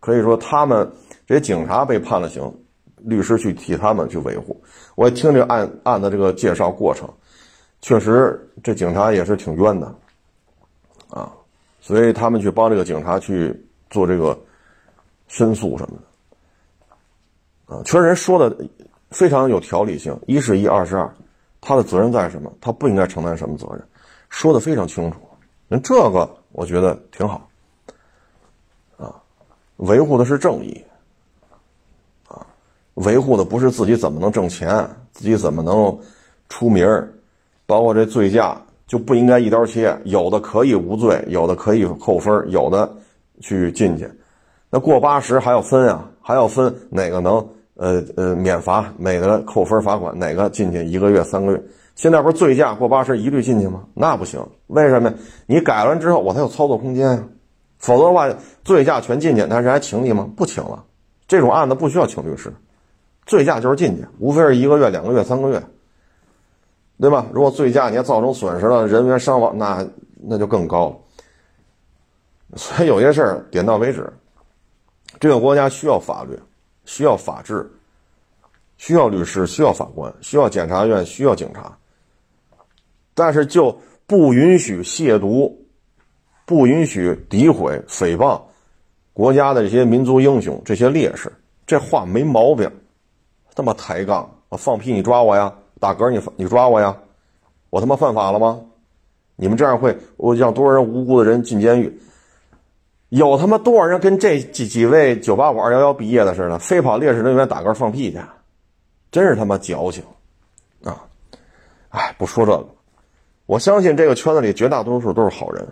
[0.00, 0.90] 可以说他们
[1.26, 2.52] 这些警察被判了刑，
[2.96, 4.60] 律师去替他们去维护。
[4.96, 7.08] 我也听这个案案的这个介绍过程，
[7.80, 9.94] 确实这警察也是挺冤的，
[11.08, 11.32] 啊，
[11.80, 13.54] 所以他们去帮这个警察去
[13.90, 14.36] 做这个
[15.30, 15.96] 申诉什么
[17.68, 18.66] 的，啊，确实人说的
[19.10, 21.08] 非常有条理性，一是一，二是二。
[21.60, 22.50] 他的责任在什么？
[22.60, 23.82] 他不应该承担什么责任，
[24.28, 25.18] 说的非常清楚，
[25.68, 27.48] 那这个我觉得挺好，
[28.96, 29.14] 啊，
[29.76, 30.82] 维护的是正义，
[32.26, 32.44] 啊，
[32.94, 35.96] 维护的不是自己怎么能挣钱，自己怎么能
[36.48, 36.88] 出名
[37.66, 42.90] 包括这醉驾就不应该一刀切，有的可以无罪，有的可以扣分，有的
[43.40, 44.10] 去进去，
[44.70, 47.44] 那过八十还要分啊，还要分哪个能
[47.74, 51.62] 呃呃免罚，哪个扣分罚款，哪个进去一个月三个月。
[51.96, 53.84] 现在不是醉驾过八十一律进去吗？
[53.94, 55.12] 那不行，为什么？
[55.46, 57.24] 你改完之后我才有操作空间呀，
[57.78, 58.32] 否则的话
[58.64, 60.30] 醉驾全进去，那人还请你吗？
[60.36, 60.84] 不请了，
[61.26, 62.52] 这种案子不需要请律师，
[63.26, 65.62] 醉驾就是进去，无非是一个月、两个月、三个月，
[67.00, 67.26] 对吧？
[67.32, 69.84] 如果醉驾你还造成损失了，人员伤亡，那
[70.22, 70.96] 那就更高了。
[72.56, 74.10] 所以有些事儿点到为止，
[75.20, 76.36] 这个国家需要法律，
[76.86, 77.70] 需要法治，
[78.78, 81.76] 需要律师，需要法官，需要检察院，需要警察。
[83.14, 85.54] 但是就不允许亵渎，
[86.46, 88.40] 不允许诋毁、诽谤
[89.12, 91.30] 国家的这些民族英雄、这些烈士。
[91.66, 92.68] 这话没毛病，
[93.54, 94.28] 他妈抬杠！
[94.48, 96.96] 我放屁你抓我呀，打嗝你你抓我呀，
[97.68, 98.58] 我他妈犯法了吗？
[99.36, 102.00] 你们这样会我让多少人无辜的人进监狱？
[103.10, 108.18] 有他妈多少人跟这几几位九八五二幺幺毕业的似的，非跑烈士陵园打嗝放屁去？
[109.10, 110.04] 真是他妈矫情
[110.84, 111.04] 啊！
[111.88, 112.68] 哎，不说这个。
[113.46, 115.66] 我相信这个圈子里绝大多数都是好人，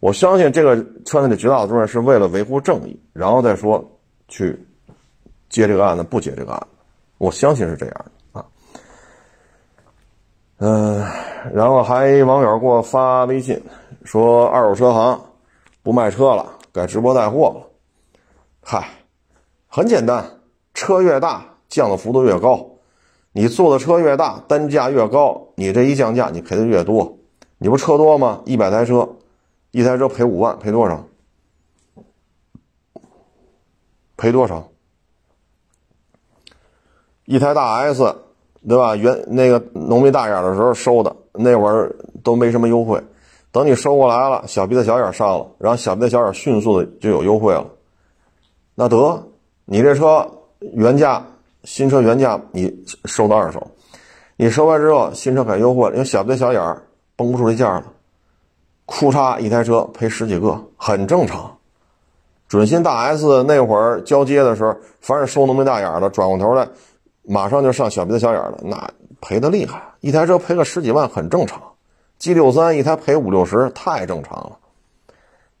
[0.00, 0.74] 我相信这个
[1.04, 3.84] 圈子里绝大多数人是为了维护正义，然后再说
[4.28, 4.58] 去
[5.50, 6.66] 接这个案子，不接这个案子，
[7.18, 7.94] 我相信是这样
[8.32, 8.46] 的啊。
[10.56, 11.06] 嗯，
[11.52, 13.62] 然后还网友给我发微信
[14.04, 15.20] 说，二手车行
[15.90, 17.66] 不卖车了，改直播带货了。
[18.62, 18.90] 嗨，
[19.66, 20.38] 很简单，
[20.72, 22.64] 车越大降的幅度越高。
[23.32, 27.18] 你坐的车越大，单价越高，你这一降价，你赔的越多。
[27.58, 28.40] 你不车多吗？
[28.46, 29.16] 一百台车，
[29.72, 31.04] 一台车赔五万，赔多少？
[34.16, 34.68] 赔多少？
[37.24, 38.14] 一台大 S，
[38.68, 38.94] 对吧？
[38.94, 43.02] 原那个农民大眼的时候收的，那会儿都没什么优惠。
[43.52, 47.66] 等你收过来了，小鼻子小眼上了，然后小鼻子小眼迅速的就有优惠了。
[48.74, 49.22] 那得，
[49.64, 50.28] 你这车
[50.74, 51.24] 原价。
[51.62, 52.74] 新车原价你
[53.04, 53.70] 收到二手，
[54.36, 56.82] 你收完之后新车改优惠，因为小鼻子小眼儿
[57.16, 57.84] 绷不住这价了，
[58.86, 61.54] 库嚓一台车赔十几个，很正常。
[62.48, 66.66] 准新大 S 那会儿交接的时候，凡是收农民大眼的，转过头来
[67.24, 68.90] 马上就上小鼻子小眼的，那
[69.20, 71.60] 赔的厉害，一台车赔个十几万很正常。
[72.20, 74.58] G 六三一台赔五六十太正常了。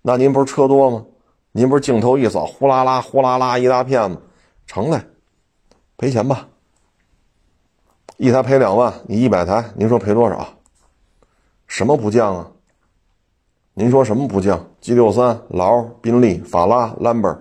[0.02, 1.06] 那您不是车多吗？
[1.52, 4.18] 您不是镜头一扫，呼啦啦呼啦啦一大片吗？
[4.66, 5.00] 成嘞。
[5.96, 6.48] 赔钱吧，
[8.18, 10.46] 一台赔两万，你一百台，您说赔多少？
[11.66, 12.46] 什么不降啊？
[13.72, 17.38] 您说什么不降？G 六三、劳、宾利、法拉、Lambor、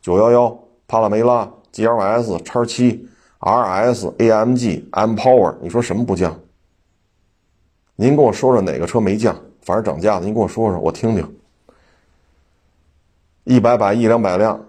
[0.00, 0.56] 九幺幺、
[0.86, 3.08] 帕拉梅拉、GLS、叉七、
[3.40, 6.38] RS、AMG、M Power，你说什么不降？
[8.02, 9.32] 您跟我说说哪个车没降？
[9.60, 11.36] 反正涨价的，您跟我说说，我听听。
[13.44, 14.60] 一百把一两百辆，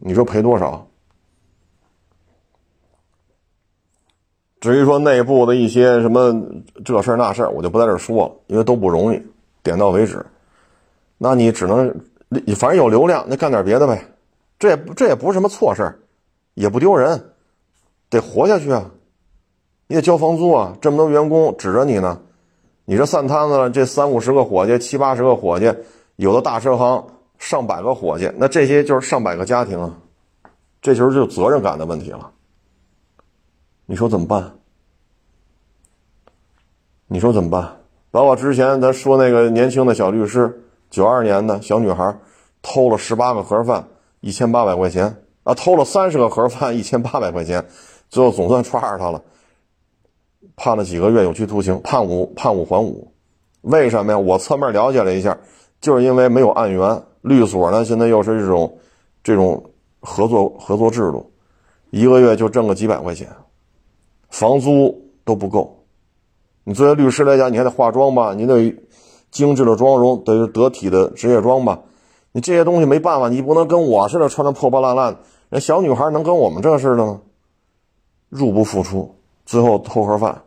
[0.00, 0.88] 你说赔多少？
[4.62, 6.34] 至于说内部的一些什么
[6.82, 9.22] 这事儿那事儿，我就不在这说了，因为都不容易，
[9.62, 10.24] 点到为止。
[11.18, 11.94] 那你只能，
[12.56, 14.02] 反正有流量，那干点别的呗。
[14.58, 15.98] 这也这也不是什么错事儿，
[16.54, 17.34] 也不丢人，
[18.08, 18.90] 得活下去啊。
[19.92, 22.18] 你得交房租啊，这么多员工指着你呢。
[22.86, 25.70] 你这散摊子，这三五十个伙计，七八十个伙计，
[26.16, 29.98] 有的大车行上百个伙计，那这些就是上百个家庭啊。
[30.80, 32.30] 这就是就责任感的问题了。
[33.84, 34.54] 你说怎么办？
[37.06, 37.76] 你说怎么办？
[38.10, 42.16] 包括之前咱说那个年轻的小律师，九二年的小女孩，
[42.62, 43.86] 偷了十八个盒饭，
[44.20, 47.66] 一千八百块钱啊，偷了三十个盒饭，一千八百块钱，
[48.08, 49.20] 最后总算抓着他了，
[50.64, 53.10] 判了几个月有期徒刑，判五判五还五，
[53.62, 54.18] 为什么呀？
[54.20, 55.36] 我侧面了解了一下，
[55.80, 58.78] 就是因为没有案源，律所呢现在又是这种
[59.24, 59.60] 这种
[59.98, 61.32] 合作合作制度，
[61.90, 63.28] 一个月就挣个几百块钱。
[64.30, 65.82] 房租都不够，
[66.62, 68.32] 你作为律师来讲，你还得化妆吧？
[68.32, 68.72] 你得
[69.32, 71.80] 精致的妆容，得得体的职业装吧？
[72.30, 75.16] 你这些东西没办法，你不能跟我似的穿的破破烂烂。
[75.48, 77.20] 人小女孩能跟我们这似的吗？
[78.28, 80.40] 入不敷出，最后偷盒饭，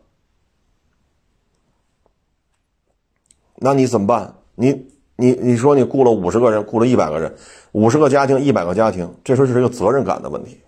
[3.65, 4.31] 那你怎么办？
[4.53, 4.85] 你
[5.15, 7.35] 你你说你雇了五十个人，雇了一百个人，
[7.71, 10.61] 五十个家庭，一百个家庭，这说是一个责任感的问题。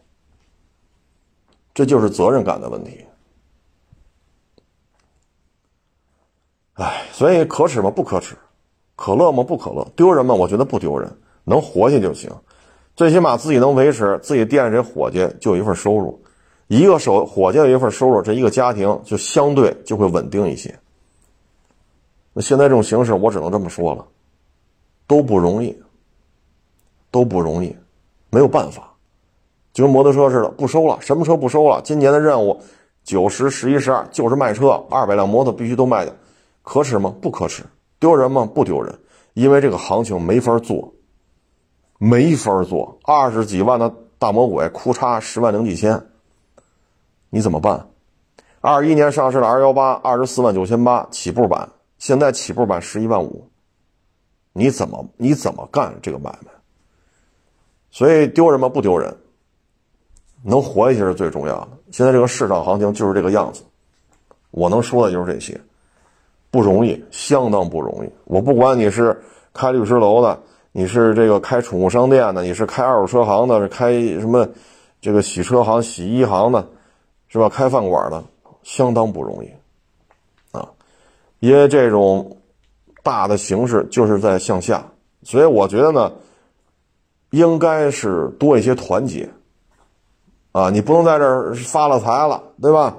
[1.76, 3.06] 这就是责任感的问题，
[6.74, 7.91] 哎，所以可耻吗？
[7.91, 8.36] 不可耻
[8.95, 9.43] 可乐吗？
[9.43, 9.88] 不可乐。
[9.95, 10.34] 丢人吗？
[10.34, 11.08] 我觉得不丢人，
[11.43, 12.32] 能活下就行。
[12.95, 16.20] 最起码自己能维持，自己店里这伙计就有一份收入，
[16.66, 20.74] 一个手伙计有一份收入，这一个家庭就相对就会稳定一些。
[22.38, 24.06] 那现在这种形势，我只能这么说了，
[25.08, 25.76] 都不容易，
[27.10, 27.76] 都不容易，
[28.30, 28.94] 没有办法，
[29.74, 31.82] 就跟摩托车似的，不收了，什么车不收了？
[31.84, 32.62] 今年的任务
[33.04, 36.14] 九十、十一、十二就是卖车，二百辆摩托必须都卖掉，
[36.62, 37.12] 可耻吗？
[37.20, 37.64] 不可耻。
[38.00, 38.48] 丢人吗？
[38.54, 38.96] 不丢人，
[39.34, 40.94] 因为这个行情没法做。
[41.98, 46.00] 没法做，二十几万的大魔鬼，哭嚓十万零几千，
[47.32, 47.88] 你怎么办？
[48.62, 51.68] 二一年上市的 R 幺八，二十四万九千八起步版，
[51.98, 53.48] 现在起步版十一万五，
[54.54, 56.52] 你怎么你怎么干这个买卖？
[57.91, 58.70] 所以丢人吗？
[58.70, 59.16] 不丢人，
[60.43, 61.70] 能活下去是最重要的。
[61.91, 63.64] 现在这个市场行情就是这个样子，
[64.52, 65.60] 我能说的就是这些，
[66.52, 68.10] 不容易，相当不容易。
[68.26, 69.22] 我不管你是
[69.54, 70.39] 开律师楼的。
[70.74, 74.48] 你是这个开宠物商店的，你是开二手车行的，是开什么
[75.02, 76.70] 这个洗车行、洗衣行的，
[77.30, 77.50] 是吧？
[77.50, 78.24] 开饭馆的，
[78.62, 79.52] 相当不容易！
[81.40, 82.38] 因为这种
[83.04, 84.84] 大的形势就是在向下，
[85.24, 86.12] 所以我觉得呢，
[87.32, 89.30] 应该是多一些团结
[90.52, 90.70] 啊！
[90.70, 92.98] 你不能在这儿发了财了，对吧？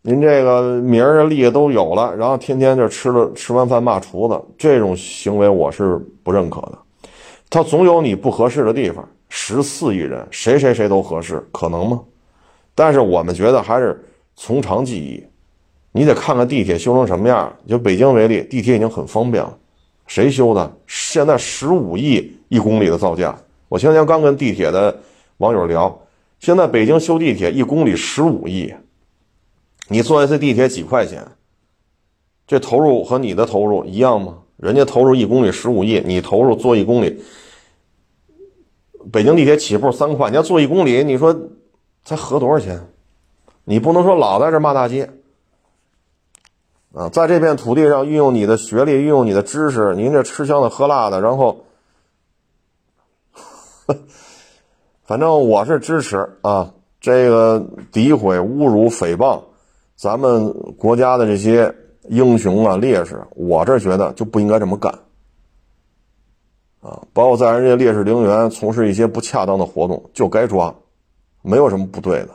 [0.00, 6.78] 您这个名儿利都有了，然后天天就吃了吃完饭骂厨子，这种行为我是不认可的。
[7.50, 9.06] 他总有你不合适的地方。
[9.28, 12.00] 十四亿人，谁谁谁都合适，可能吗？
[12.74, 14.02] 但是我们觉得还是
[14.36, 15.22] 从长计议。
[15.98, 17.52] 你得看看地铁修成什么样。
[17.66, 19.58] 就北京为例，地铁已经很方便了。
[20.06, 20.72] 谁修的？
[20.86, 23.36] 现在十五亿一公里的造价。
[23.68, 24.96] 我前天刚跟地铁的
[25.38, 26.00] 网友聊，
[26.38, 28.72] 现在北京修地铁一公里十五亿。
[29.88, 31.26] 你坐一次地铁几块钱？
[32.46, 34.38] 这投入和你的投入一样吗？
[34.56, 37.20] 人家投入一公里十五亿，你投入坐一公里，
[39.10, 41.36] 北京地铁起步三块，你要坐一公里，你说
[42.04, 42.80] 才合多少钱？
[43.64, 45.10] 你不能说老在这骂大街
[46.92, 47.08] 啊！
[47.08, 51.64] 在这片土地上运用你的学历，运用你的知识，您这吃香的喝辣的，然后，
[55.04, 56.74] 反正我是支持啊！
[57.00, 59.42] 这个诋毁、侮辱、诽谤
[59.96, 61.74] 咱们国家的这些。
[62.10, 64.90] 英雄啊，烈士，我这觉得就不应该这么干，
[66.80, 70.74] 啊，包括在人家烈士陵园从事一些不恰当的活动，就该抓，
[71.42, 72.30] 没有什么不对的，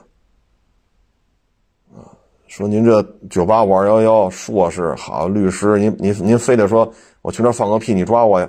[2.55, 3.01] 说您这
[3.31, 6.93] 九八五二幺幺硕士好律师，您您您非得说
[7.23, 8.47] 我去那放个屁，你抓我呀？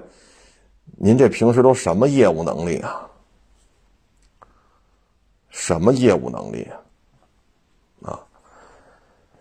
[0.98, 3.08] 您这平时都什么业务能力啊？
[5.48, 6.68] 什么业务能力
[8.02, 8.10] 啊？
[8.10, 8.20] 啊，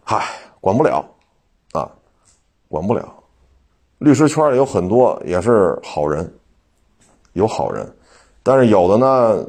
[0.01, 0.25] 嗨，
[0.61, 1.05] 管不了
[1.73, 1.91] 啊。
[2.69, 3.13] 管不了，
[3.97, 6.33] 律师圈里有很多也是好人，
[7.33, 7.93] 有好人，
[8.41, 9.45] 但是有的呢，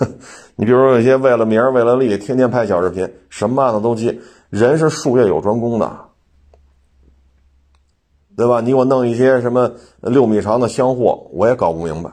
[0.56, 4.18] 你比如说有些为了名儿为了利，天天拍小视频，什么案子都接。
[4.50, 5.90] 人是术业有专攻的，
[8.36, 8.60] 对吧？
[8.60, 12.10] 你给我弄一些什么六米长的箱货，我也搞不明白。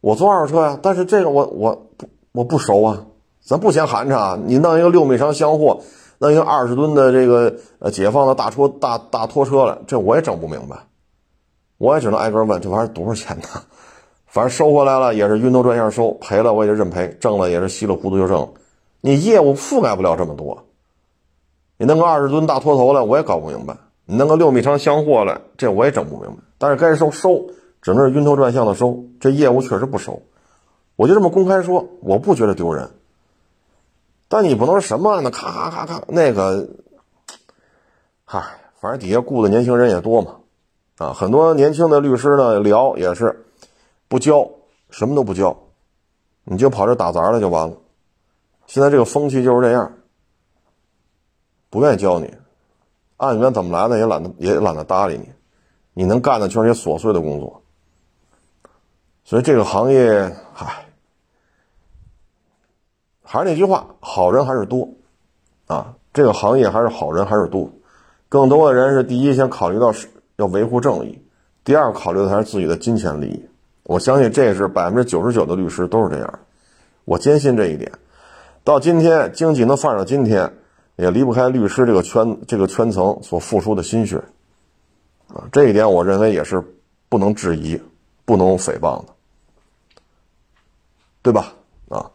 [0.00, 1.90] 我做二手车呀，但是这个我我
[2.32, 3.06] 我不熟啊，
[3.40, 5.80] 咱不嫌寒碜啊，你弄一个六米长箱货。
[6.22, 10.76] 弄一个二十吨的这个呃解放的大拖大大拖车来，这我也整不明白，
[11.78, 13.44] 我也只能挨个问这玩意儿多少钱呢？
[14.30, 18.48] 反正收回来了也是晕头转向收，赔了我也就认赔，挣了也是稀里糊涂就挣了。
[19.00, 20.66] 你业务覆盖不了这么多，
[21.76, 23.76] 你弄个二十吨大拖头来我也搞不明白，
[24.06, 26.36] 你弄个六米长箱货来这我也整不明白。
[26.58, 27.44] 但是该收收，
[27.82, 30.22] 只能是晕头转向的收，这业务确实不熟，
[30.94, 32.88] 我就这么公开说，我不觉得丢人。
[34.28, 35.30] 但你不能什么呢？
[35.32, 36.68] 咔咔咔咔，那个，
[38.24, 38.40] 嗨，
[38.78, 40.36] 反正底下雇的年轻人也多嘛，
[40.98, 43.44] 啊，很多年轻的律师呢聊也是
[44.10, 44.50] 不教，
[44.90, 45.56] 什么都不教，
[46.42, 47.76] 你就跑这打杂了就完了。
[48.66, 49.92] 现在这个风气就是这样，
[51.70, 52.28] 不愿意教你，
[53.18, 55.28] 案源怎么来的也懒得也懒得搭理你，
[55.94, 57.62] 你能干的全是些琐碎的工作，
[59.22, 60.86] 所以这个行业，嗨。
[63.22, 64.88] 还是那句话，好人还是多，
[65.68, 67.70] 啊，这个行业还是好人还是多，
[68.28, 71.24] 更多的人是第一先考虑到是要维护正义，
[71.62, 73.49] 第二考虑的还是自己的金钱利益。
[73.90, 76.38] 我相信这是百分之九十九的律师都是这样，
[77.04, 77.90] 我坚信这一点。
[78.62, 80.48] 到今天经济能发展到今天，
[80.94, 84.22] 也离不开律师这个圈这个圈层所付出的心血，
[85.26, 86.62] 啊，这一点我认为也是
[87.08, 87.82] 不能质疑、
[88.24, 89.12] 不能诽谤的，
[91.20, 91.52] 对吧？
[91.88, 92.08] 啊。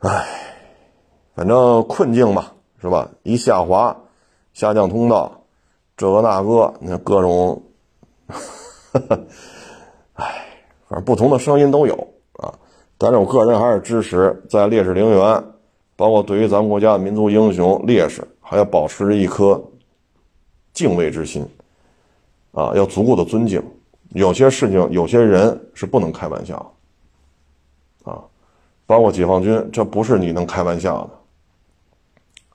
[0.00, 0.28] 唉，
[1.34, 2.52] 反正困境嘛，
[2.82, 3.08] 是吧？
[3.22, 3.96] 一下滑，
[4.52, 5.40] 下降通道，
[5.96, 7.62] 这个那个，你看各种，
[10.18, 10.44] 哎，
[10.88, 11.94] 反正不同的声音都有
[12.34, 12.52] 啊。
[12.98, 15.44] 但是我个人还是支持在烈士陵园，
[15.96, 19.62] 包括对于咱们国家的民族英雄烈士，还要保持着一颗
[20.72, 21.46] 敬畏之心
[22.52, 23.62] 啊，要足够的尊敬。
[24.10, 26.56] 有些事情，有些人是不能开玩笑
[28.04, 28.24] 啊，
[28.86, 31.10] 包括解放军，这不是你能开玩笑的。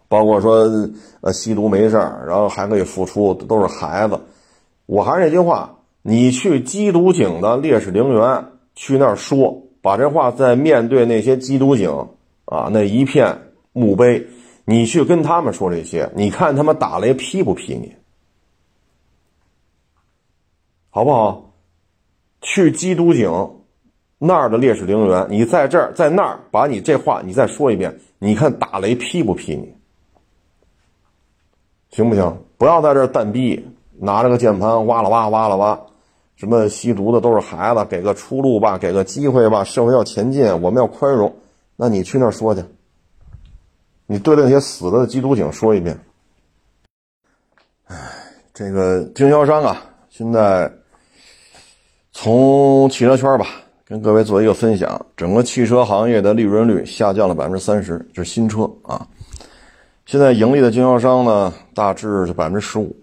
[0.10, 0.70] 包括说，
[1.22, 4.20] 呃，吸毒没事儿，然后还可以付出，都是孩子。
[4.86, 5.74] 我还是那句话，
[6.04, 8.46] 你去缉毒警的烈士陵园
[8.76, 11.90] 去那儿说，把这话在面对那些缉毒警
[12.46, 13.36] 啊那一片
[13.72, 14.28] 墓碑，
[14.66, 17.96] 你去跟他们说这些，你看他们打雷劈不劈你，
[20.90, 21.54] 好不好？
[22.42, 23.32] 去缉毒警
[24.18, 29.74] 那儿的烈士陵园，你在这儿在那儿把你这话你再说一遍，你看打雷劈不劈你？
[31.92, 32.38] 行不行？
[32.58, 33.66] 不要在这儿蛋逼，
[34.00, 35.80] 拿着个键盘哇啦哇哇啦哇，
[36.36, 41.34] 什么吸毒的都是孩子，给个出路吧，给个机会吧，社会要前进，我们要宽容。
[41.76, 42.64] 那你去那儿说去，
[44.06, 46.00] 你对那些死了的缉毒警说一遍。
[47.88, 47.98] 哎，
[48.54, 50.72] 这个经销商啊，现在
[52.12, 53.48] 从汽车圈吧，
[53.86, 59.08] 跟各位做一个分享，整个汽车行业的利润率下降了百分之三十，就是新车啊。
[60.06, 62.96] 现在盈利的经销商呢，大致是百分之十五，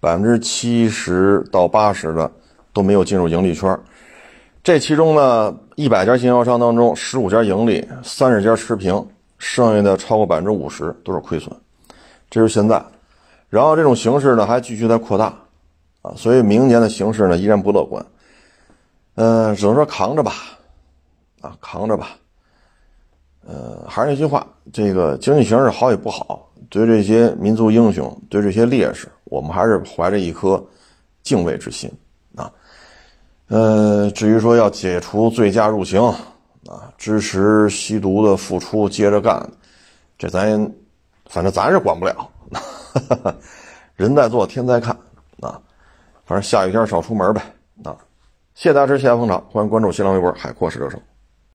[0.00, 2.30] 百分之七十到八十的
[2.78, 3.76] 都没有进入盈利圈。
[4.62, 9.04] 这其中呢，一百家经销商当中，十五家盈利，三十家持平，
[9.36, 11.52] 剩下的超过百分之五十都是亏损。
[12.30, 12.80] 这是现在，
[13.50, 15.34] 然后这种形势呢还继续在扩大，
[16.02, 18.04] 啊，所以明年的形势呢依然不乐观。
[19.16, 20.32] 嗯，只能说扛着吧，
[21.40, 22.10] 啊，扛着吧。
[23.44, 30.64] 呃，还是那句话，这个经济形势好与不好，对这些民族英雄，对这些烈士，我们还是怀着一颗
[31.24, 31.90] 敬畏之心。
[33.48, 36.02] 呃，至于说要解除醉驾入刑
[36.66, 39.50] 啊，支持吸毒的付出接着干，
[40.18, 40.70] 这咱
[41.28, 42.30] 反正咱是管不了，
[43.96, 44.94] 人在做天在看
[45.40, 45.60] 啊。
[46.26, 47.40] 反正下雨天少出门呗
[47.84, 47.96] 啊。
[48.54, 50.98] 谢谢大家支持，谢谢捧场，欢迎关注新浪微博海阔试车手。